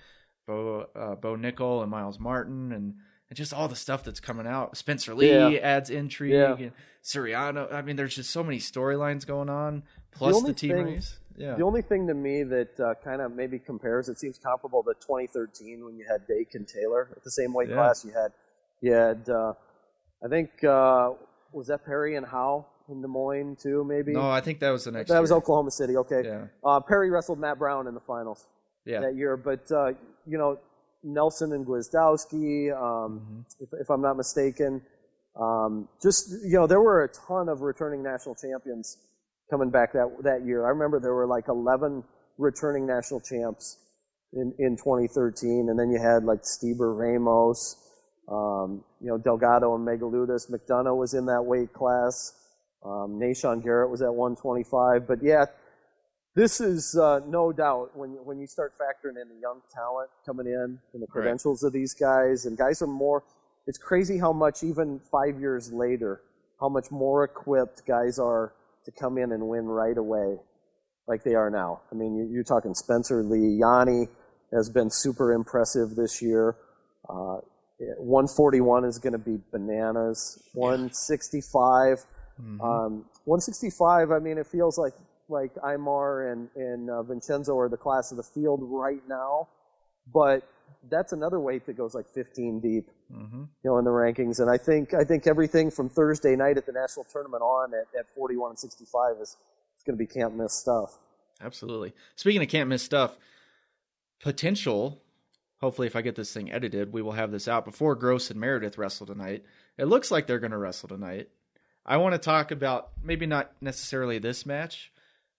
[0.47, 2.95] Bo uh, Bo Nickal and Myles Martin, and,
[3.31, 4.77] and just all the stuff that's coming out.
[4.77, 5.49] Spencer Lee Yeah.
[5.63, 6.55] adds intrigue, Yeah.
[6.57, 6.73] and
[7.03, 7.73] Siriano.
[7.73, 9.83] I mean, there's just so many storylines going on.
[10.13, 11.19] Plus the, only team thing- race.
[11.37, 11.57] Yeah.
[11.57, 14.95] The only thing to me that uh, kind of maybe compares, it seems comparable to
[15.01, 17.75] 2013 when you had Dake and Taylor at the same weight Yeah.
[17.75, 18.05] class.
[18.05, 18.33] You had,
[18.81, 19.53] you had, uh,
[20.25, 21.11] I think, uh,
[21.53, 23.83] was that Perry and Howe in Des Moines too?
[23.85, 24.13] Maybe.
[24.13, 25.11] no, I think that was the next.
[25.11, 25.33] that was.
[25.33, 25.97] Oklahoma City.
[25.97, 26.23] Okay.
[26.25, 26.45] Yeah.
[26.63, 28.47] Uh, Perry wrestled Matt Brown in the finals
[28.85, 29.01] Yeah.
[29.01, 29.93] that year, but uh,
[30.27, 30.59] you know
[31.05, 34.83] Nelson and Gwiazdowski, um, if, if I'm not mistaken.
[35.39, 38.99] Um, just you know, there were a ton of returning national champions
[39.51, 40.65] coming back that that year.
[40.67, 42.03] I remember there were like 11
[42.39, 43.79] returning national champs
[44.33, 47.77] in in 2013, and then you had like Stieber, Ramos,
[48.29, 50.51] um, you know Delgado and Megaludis.
[50.51, 52.33] McDonough was in that weight class.
[52.85, 55.07] Um, Nahshon Garrett was at 125.
[55.07, 55.47] But yeah,
[56.35, 60.11] this is uh, no doubt when you, when you start factoring in the young talent
[60.27, 63.23] coming in and the credentials of these guys, and guys are more.
[63.67, 66.21] It's crazy how much even five years later,
[66.61, 68.53] how much more equipped guys are
[68.85, 70.37] to come in and win right away
[71.07, 71.81] like they are now.
[71.91, 74.09] I mean, you- you're talking Spencer Lee, Yianni
[74.53, 76.57] has been super impressive this year.
[77.09, 77.39] Uh,
[77.99, 80.39] 141 is going to be bananas.
[80.55, 82.05] 165,
[82.61, 84.11] um, 165.
[84.11, 84.93] I mean, it feels like
[85.29, 89.49] like Imar and and uh, Vincenzo are the class of the field right now,
[90.13, 90.43] but
[90.91, 93.43] that's another weight that goes like 15 deep Mm-hmm.
[93.43, 94.41] you know, in the rankings.
[94.41, 97.87] And I think I think everything from Thursday night at the national tournament on at,
[97.97, 99.37] at 41 and 65 is
[99.77, 100.99] it's going to be can't miss stuff.
[101.41, 101.93] Absolutely.
[102.17, 103.17] Speaking of can't miss stuff,
[104.21, 105.03] potential.
[105.61, 108.41] Hopefully, if I get this thing edited, we will have this out before Gross and
[108.41, 109.45] Meredith wrestle tonight.
[109.79, 111.29] It looks like they're going to wrestle tonight.
[111.87, 114.93] I want to talk about maybe not necessarily this match,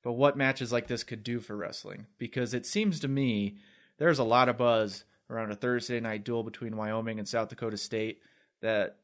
[0.05, 2.05] but what matches like this could do for wrestling.
[2.19, 3.57] Because it seems to me
[3.97, 7.75] there's a lot of buzz around a Thursday night duel between Wyoming and South Dakota
[7.75, 8.19] State
[8.61, 8.97] that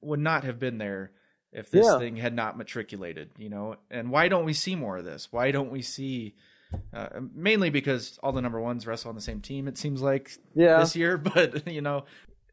[0.00, 1.10] would not have been there
[1.52, 1.98] if this Yeah.
[1.98, 3.76] thing had not matriculated, you know.
[3.90, 5.32] And why don't we see more of this?
[5.32, 6.36] Why don't we see
[6.92, 10.30] uh, mainly because all the number ones wrestle on the same team it seems like
[10.54, 10.78] Yeah.
[10.78, 12.04] this year, but you know,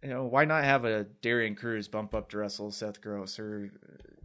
[0.02, 3.70] you know, why not have a Darian Cruz bump up to wrestle Seth Gross or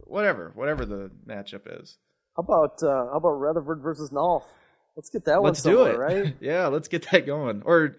[0.05, 1.97] whatever, whatever the matchup is.
[2.39, 4.43] How about uh, how about Rutherford versus Nolf?
[4.95, 6.35] Let's get that let's one do it, right?
[6.39, 7.63] yeah, let's get that going.
[7.65, 7.97] Or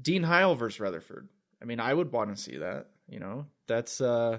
[0.00, 1.28] Dean Heil versus Rutherford.
[1.60, 2.86] I mean, I would want to see that.
[3.06, 4.38] You know, that's uh,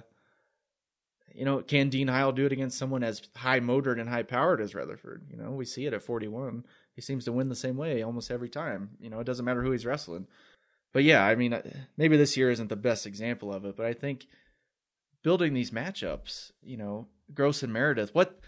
[1.36, 4.60] you know, can Dean Heil do it against someone as high motored and high powered
[4.60, 5.28] as Rutherford?
[5.30, 6.66] You know, we see it at 41.
[6.96, 8.90] He seems to win the same way almost every time.
[9.00, 10.26] You know, it doesn't matter who he's wrestling.
[10.94, 11.62] But yeah, I mean, uh,
[11.96, 14.26] maybe this year isn't the best example of it, but I think
[15.22, 17.06] building these matchups, you know,
[17.36, 18.40] Gross and Meredith, what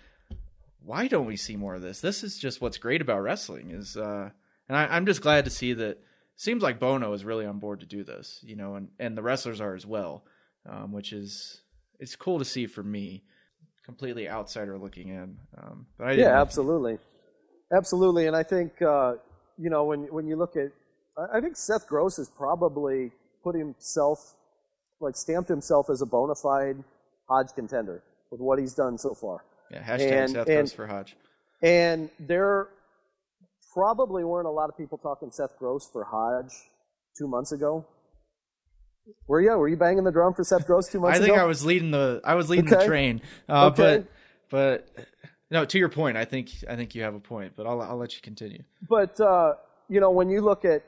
[0.83, 2.01] why don't we see more of this?
[2.01, 4.29] This is just what's great about wrestling is uh
[4.67, 5.97] and I, I'm just glad to see that
[6.35, 9.21] seems like Bono is really on board to do this, you know, and, and the
[9.23, 10.23] wrestlers are as well.
[10.69, 11.61] Um, which is
[11.99, 13.23] it's cool to see for me,
[13.85, 15.37] completely outsider looking in.
[15.57, 16.97] Um but I Yeah, absolutely,
[17.75, 18.27] absolutely.
[18.27, 19.13] And I think uh,
[19.57, 20.71] you know when when you look at,
[21.17, 23.11] I- I think Seth Gross has probably
[23.43, 24.35] put himself,
[24.99, 26.83] like stamped himself as a bona fide
[27.29, 28.01] Hodge contender
[28.31, 29.43] with what he's done so far.
[29.71, 31.15] Yeah, hashtag And- Seth and- Gross for Hodge.
[31.61, 32.69] And there
[33.73, 36.53] probably weren't a lot of people talking Seth Gross for Hodge
[37.17, 37.85] two months ago.
[39.27, 39.51] Were you?
[39.57, 41.33] Were you banging the drum for Seth Gross two months I ago?
[41.33, 43.21] I think I was leading the I was leading the train.
[43.47, 44.05] Uh, Okay.
[44.51, 45.05] but but
[45.51, 47.97] no, to your point, I think I think you have a point, but I'll I'll
[47.97, 48.63] let you continue.
[48.87, 49.55] But uh,
[49.89, 50.83] you know, when you look at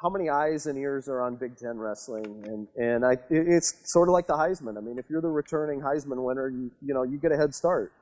[0.00, 3.74] how many eyes and ears are on Big Ten wrestling, and and I, it- it's
[3.84, 4.76] sort of like the Heisman.
[4.78, 7.54] I mean, if you're the returning Heisman winner, you you know you get a head
[7.54, 7.92] start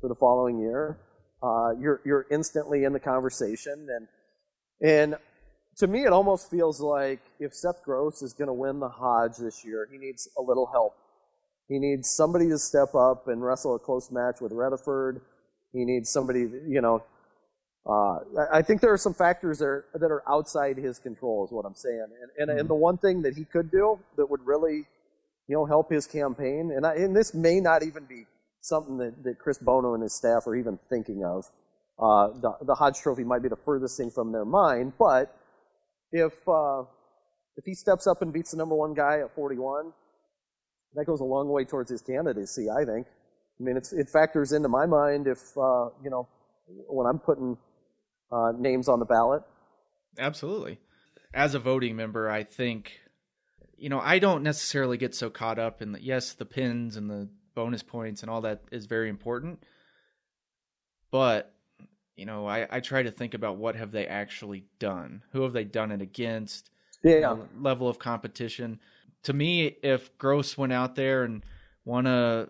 [0.00, 0.98] for the following year.
[1.42, 4.08] Uh, you're you're instantly in the conversation, and
[4.80, 5.16] and
[5.78, 9.36] to me, it almost feels like if Seth Gross is going to win the Hodge
[9.36, 10.94] this year, he needs a little help.
[11.68, 15.20] He needs somebody to step up and wrestle a close match with Rutherford.
[15.72, 17.04] He needs somebody, you know.
[17.86, 18.18] Uh,
[18.52, 21.64] I- think there are some factors that are, that are outside his control, is what
[21.64, 22.06] I'm saying.
[22.38, 24.86] And, and, and the one thing that he could do that would really,
[25.46, 28.26] you know, help his campaign, and, I, and this may not even be
[28.68, 31.44] something that, that Chris Bono and his staff are even thinking of.
[31.98, 35.36] Uh, the, the Hodge Trophy might be the furthest thing from their mind, but
[36.12, 36.82] if uh,
[37.56, 39.92] if he steps up and beats the number one guy at 41,
[40.94, 42.68] that goes a long way towards his candidacy.
[42.70, 43.06] I think.
[43.58, 46.28] I mean, it factors into my mind if uh, you know
[46.88, 47.56] when I'm putting
[48.30, 49.42] uh, names on the ballot.
[50.18, 50.78] Absolutely.
[51.34, 53.00] As a voting member, I think,
[53.76, 57.10] you know, I don't necessarily get so caught up in the, yes, the pins and
[57.10, 57.28] the
[57.58, 59.60] bonus points and all that is very important.
[61.10, 61.52] But,
[62.16, 65.24] you know, I, I try to think about what have they actually done?
[65.32, 66.70] Who have they done it against?
[67.02, 67.34] Yeah.
[67.34, 68.78] The level of competition.
[69.24, 71.42] To me, if Gross went out there and
[71.84, 72.48] won a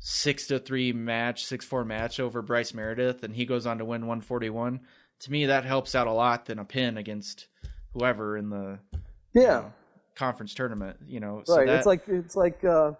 [0.00, 3.86] six to three match, six four match over Bryce Meredith, and he goes on to
[3.86, 4.80] win one forty one.
[5.20, 7.46] To me, that helps out a lot than a pin against
[7.94, 8.80] whoever in the
[9.32, 9.70] Yeah.
[10.14, 10.98] conference tournament.
[11.06, 11.66] You know, so right.
[11.66, 12.92] that- it's like it's like uh,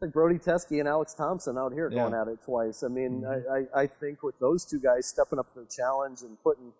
[0.00, 2.18] like Brody Teske and Alex Thomsen out here going Yeah.
[2.18, 2.28] Mm-hmm.
[2.28, 2.82] at it twice.
[2.82, 6.22] I mean, I, I, I think with those two guys stepping up to the challenge
[6.22, 6.72] and putting,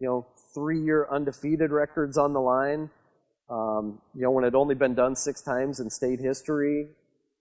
[0.00, 2.90] you know, three year undefeated records on the line,
[3.50, 6.88] um, you know, when it only been done six times in state history,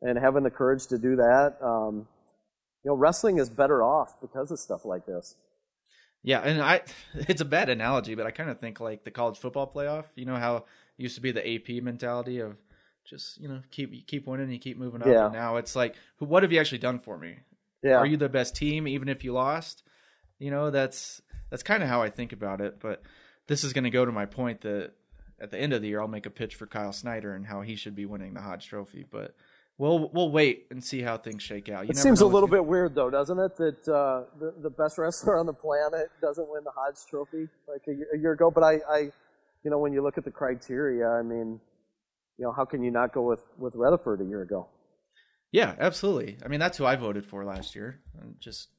[0.02, 2.08] and having the courage to do that, um,
[2.84, 5.36] you know, wrestling is better off because of stuff like this.
[6.24, 6.82] Yeah, and I
[7.16, 10.06] it's a bad analogy, but I kind of think like the college football playoff.
[10.16, 10.64] You know how it
[10.98, 12.56] used to be the AP mentality of
[13.08, 15.08] just you know keep you keep winning, you keep moving up.
[15.08, 15.26] Yeah.
[15.26, 17.38] And now it's like, what have you actually done for me?
[17.84, 17.98] Yeah.
[17.98, 19.84] Are you the best team, even if you lost?
[20.40, 22.80] You know, that's that's kind of how I think about it.
[22.80, 23.02] But
[23.48, 24.92] this is going to go to my point that
[25.40, 27.62] at the end of the year, I'll make a pitch for Kyle Snyder and how
[27.62, 29.06] he should be winning the Hodge Trophy.
[29.10, 29.36] But
[29.78, 31.86] we'll we'll wait and see how things shake out.
[31.86, 34.98] You it seems a little bit weird, though, doesn't it, that uh, the the best
[34.98, 38.52] wrestler on the planet doesn't win the Hodge Trophy like a, year- a year ago?
[38.52, 38.98] But I, I,
[39.64, 41.60] you know, when you look at the criteria, I mean,
[42.38, 44.68] you know, how can you not go with with Rutherford a year ago?
[45.52, 46.38] Yeah, absolutely.
[46.44, 48.00] I mean, that's who I voted for last year.
[48.22, 48.70] And Just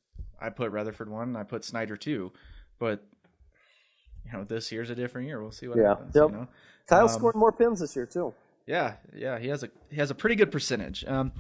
[0.40, 2.32] I put Rutherford one, and I put Snyder two,
[2.78, 3.04] but
[4.24, 5.40] you know, this year's a different year.
[5.40, 5.88] We'll see what yeah.
[5.88, 6.14] happens.
[6.14, 6.30] Yep.
[6.30, 6.48] You know?
[6.86, 8.34] Kyle Um, scored more pins this year too.
[8.66, 11.04] Yeah, yeah, he has a he has a pretty good percentage.
[11.06, 11.32] Um,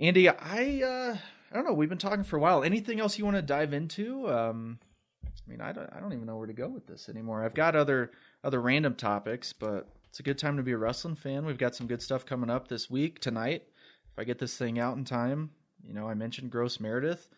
[0.00, 1.16] Andy, I uh,
[1.50, 1.72] I don't know.
[1.72, 2.64] We've been talking for a while.
[2.64, 4.28] Anything else you want to dive into?
[4.28, 4.78] Um,
[5.24, 7.44] I mean, I don't I don't even know where to go with this anymore.
[7.44, 8.10] I've got other
[8.42, 11.44] other random topics, but it's a good time to be a wrestling fan.
[11.44, 13.64] We've got some good stuff coming up this week tonight.
[14.10, 15.50] If I get this thing out in time,
[15.86, 17.28] you know, I mentioned Gross Meredith,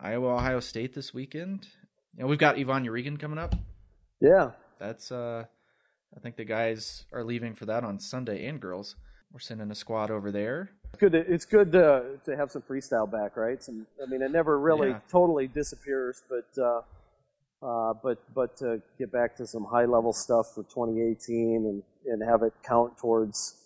[0.00, 1.68] Iowa Ohio State this weekend.
[2.16, 3.54] You know, we've got Ivan Yarygin coming up.
[4.22, 4.52] Yeah.
[4.78, 5.44] That's uh
[6.16, 8.96] I think the guys are leaving for that on Sunday and girls.
[9.30, 10.70] We're sending a squad over there.
[10.94, 11.12] It's good.
[11.12, 13.62] To, it's good to to have some freestyle back, right?
[13.62, 15.00] Some, I mean, it never really Yeah.
[15.10, 16.80] totally disappears, but uh,
[18.02, 22.42] but but to get back to some high level stuff for 2018 and and have
[22.42, 23.56] it count towards,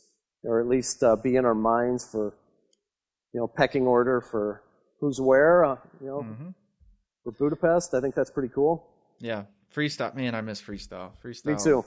[0.44, 2.34] or at least uh, be in our minds for,
[3.32, 4.62] you know, pecking order for
[5.00, 5.64] who's where.
[5.64, 6.54] Uh, you know, Mhm.
[7.24, 8.86] for Budapest, I think that's pretty cool.
[9.18, 9.44] Yeah.
[9.74, 11.10] Freestyle man, I miss freestyle.
[11.22, 11.46] Freestyle.
[11.46, 11.84] Me too.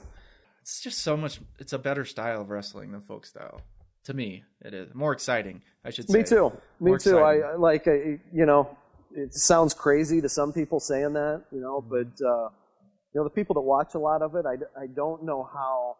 [0.60, 3.60] It's just so much it's a better style of wrestling than folk style.
[4.04, 6.18] To me, it is more exciting, I should say.
[6.18, 6.50] Me too.
[6.80, 7.18] Me More too.
[7.18, 7.44] I exciting.
[7.44, 7.88] I like.
[7.88, 8.76] I, you know,
[9.14, 11.44] it sounds crazy to some people saying that.
[11.52, 11.90] You know, Mm-hmm.
[11.90, 12.48] but uh,
[13.14, 15.96] you know, the people that watch a lot of it, I, I don't know how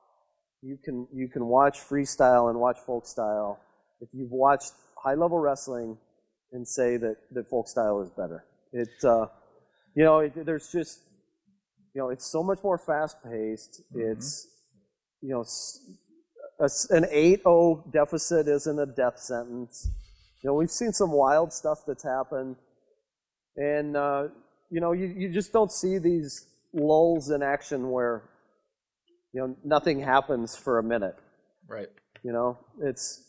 [0.62, 3.60] you can you can watch freestyle and watch folk style
[4.00, 5.98] if you've watched high level wrestling
[6.52, 8.44] and say that that folk style is better.
[8.72, 9.26] It uh,
[9.94, 11.00] you know, it, there's just
[11.94, 13.82] you know, it's so much more fast paced.
[13.94, 14.12] Mm-hmm.
[14.12, 14.48] It's
[15.20, 15.44] you know,
[16.60, 19.88] a an 8-0 deficit isn't a death sentence.
[20.42, 22.56] You know, we've seen some wild stuff that's happened,
[23.56, 24.28] and uh,
[24.70, 28.22] you know, you you just don't see these lulls in action where
[29.32, 31.16] you know nothing happens for a minute.
[31.68, 31.88] Right.
[32.22, 33.22] You know, it's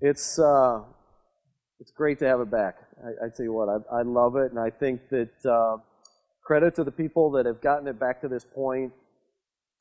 [0.00, 0.80] it's uh,
[1.80, 2.76] it's great to have it back.
[3.02, 5.78] I, I tell you what, I, I love it, and I think that uh,
[6.44, 8.92] credit to the people that have gotten it back to this point.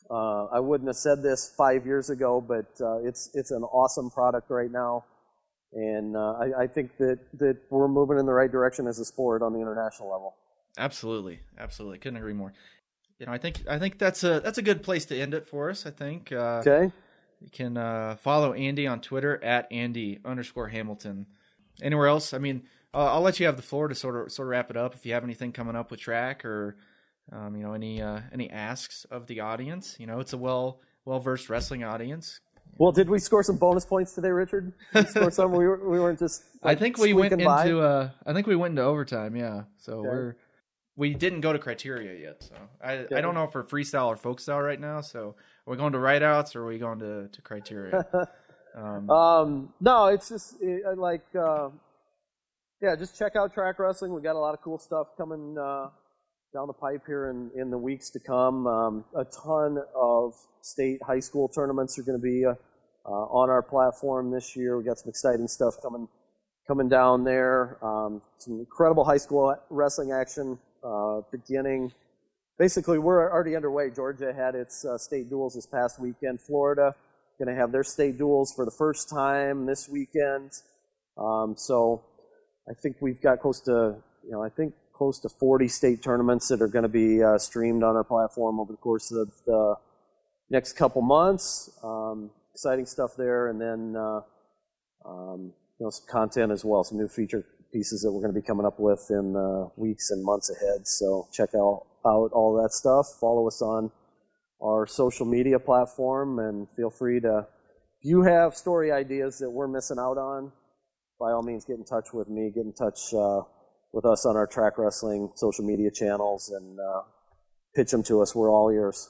[0.10, 4.10] Uh, I wouldn't have said this five years ago, but uh, it's it's an awesome
[4.10, 5.04] product right now,
[5.74, 9.06] and uh, I, I think that that we're moving in the right direction as a
[9.06, 10.36] sport on the international level.
[10.78, 12.00] Absolutely, absolutely.
[12.00, 12.54] Couldn't agree more.
[13.20, 15.46] You know, I think I think that's a that's a good place to end it
[15.46, 15.86] for us.
[15.86, 16.32] I think.
[16.32, 16.92] Uh, Okay.
[17.42, 21.26] You can uh, follow Andy on Twitter at Andy underscore Hamilton.
[21.82, 22.34] Anywhere else?
[22.34, 22.64] I mean,
[22.94, 24.94] uh, I'll let you have the floor to sort of sort of wrap it up.
[24.94, 26.76] If you have anything coming up with track or
[27.32, 30.82] um, you know any uh, any asks of the audience, you know, it's a well
[31.06, 32.42] well versed wrestling audience.
[32.80, 34.72] Well, did we score some bonus points today, Richard?
[34.94, 35.52] We score some.
[35.52, 36.44] We, were, we weren't just.
[36.64, 39.36] I think we went into uh, I think we went into overtime.
[39.36, 40.08] Yeah, so Okay.
[40.08, 40.36] we're
[40.96, 42.42] we didn't go to criteria yet.
[42.42, 43.16] So I Okay.
[43.18, 45.02] I don't know if we're freestyle or folk style right now.
[45.02, 45.36] So
[45.68, 48.06] are we going to write outs or are we going to to criteria?
[48.78, 51.70] um, Um, no, it's just it, like, uh,
[52.82, 54.14] yeah, just check out track wrestling.
[54.14, 55.88] We got a lot of cool stuff coming uh,
[56.54, 58.68] down the pipe here in, in the weeks to come.
[58.68, 62.54] Um, a ton of state high school tournaments are going to be uh,
[63.12, 64.78] on our platform this year.
[64.78, 66.08] We got some exciting stuff coming
[66.68, 67.84] coming down there.
[67.84, 71.92] Um, some incredible high school wrestling action uh, beginning.
[72.58, 73.90] Basically, we're already underway.
[73.90, 76.42] Georgia had its uh, state duels this past weekend.
[76.42, 76.94] Florida
[77.40, 80.52] going to have their state duels for the first time this weekend.
[81.18, 82.04] Um, so
[82.70, 83.96] I think we've got close to,
[84.26, 87.38] you know, I think close to 40 state tournaments that are going to be uh,
[87.38, 89.76] streamed on our platform over the course of the
[90.50, 91.70] next couple months.
[91.82, 92.30] Um,
[92.60, 94.20] exciting stuff there, and then uh,
[95.06, 98.40] um, you know some content as well, some new feature pieces that we're going to
[98.40, 100.86] be coming up with in the weeks and months ahead.
[100.86, 103.08] So check out out all that stuff.
[103.22, 103.92] Follow us on
[104.62, 107.48] our social media platform, and feel free to.
[108.02, 110.52] If you have story ideas that we're missing out on,
[111.18, 112.52] by all means, get in touch with me.
[112.54, 113.42] Get in touch uh,
[113.94, 117.04] with us on our track wrestling social media channels, and uh,
[117.74, 118.36] pitch them to us.
[118.36, 119.10] We're all ears.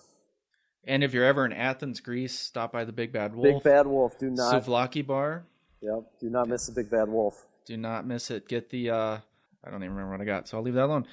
[0.85, 3.43] And if you're ever in Athens, Greece, stop by the Big Bad Wolf.
[3.43, 3.63] Big.
[3.63, 4.17] Bad Wolf.
[4.17, 4.53] Do not.
[4.63, 5.45] Souvlaki Bar.
[5.81, 6.03] Yep.
[6.19, 7.45] Do not miss the Big Bad Wolf.
[7.65, 8.47] Do not miss it.
[8.47, 9.17] Get the uh
[9.63, 11.05] I don't even remember what I got, so I'll leave that alone.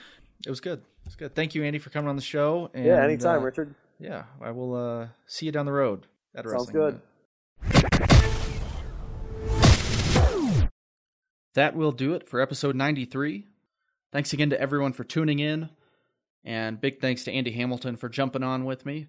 [0.46, 0.78] It was good.
[0.78, 1.34] It was good.
[1.34, 2.70] Thank you, Andy, for coming on the show.
[2.74, 3.02] And, yeah.
[3.02, 3.74] Anytime, uh, Richard.
[3.98, 7.00] Yeah, I will uh see you down the road at a Sounds good.
[7.62, 7.92] event.
[11.54, 13.46] That will do it for episode 93.
[14.12, 15.70] Thanks again to everyone for tuning in,
[16.44, 19.06] and big thanks to Andy Hamilton for jumping on with me.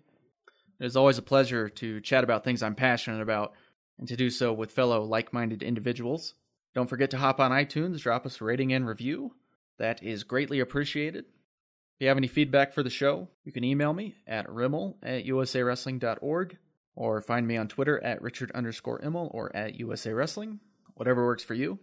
[0.79, 3.53] It is always a pleasure to chat about things I'm passionate about
[3.97, 6.35] and to do so with fellow like minded individuals.
[6.75, 9.33] Don't forget to hop on iTunes, drop us a rating and review.
[9.79, 11.25] That is greatly appreciated.
[11.25, 15.25] If you have any feedback for the show, you can email me at rimmel at
[15.25, 16.57] usawrestling.org
[16.95, 20.59] or find me on Twitter at richard underscore immel or at USA Wrestling,
[20.93, 21.79] whatever works for you.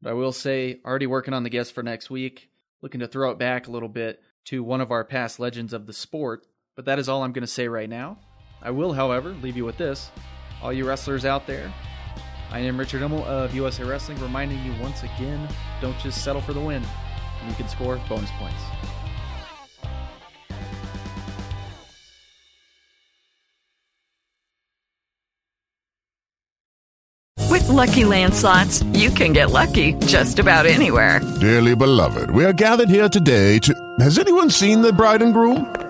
[0.00, 2.48] But I will say, already working on the guest for next week,
[2.80, 5.86] looking to throw it back a little bit to one of our past legends of
[5.86, 8.18] the sport, but that is all I'm going to say right now.
[8.62, 10.10] I will, however, leave you with this.
[10.62, 11.72] All you wrestlers out there,
[12.50, 15.48] I am Richard Immel of USA Wrestling, reminding you once again
[15.80, 16.82] don't just settle for the win,
[17.48, 18.62] you can score bonus points.
[27.50, 31.20] With Lucky Land slots, you can get lucky just about anywhere.
[31.40, 33.74] Dearly beloved, we are gathered here today to.
[34.00, 35.89] Has anyone seen the bride and groom?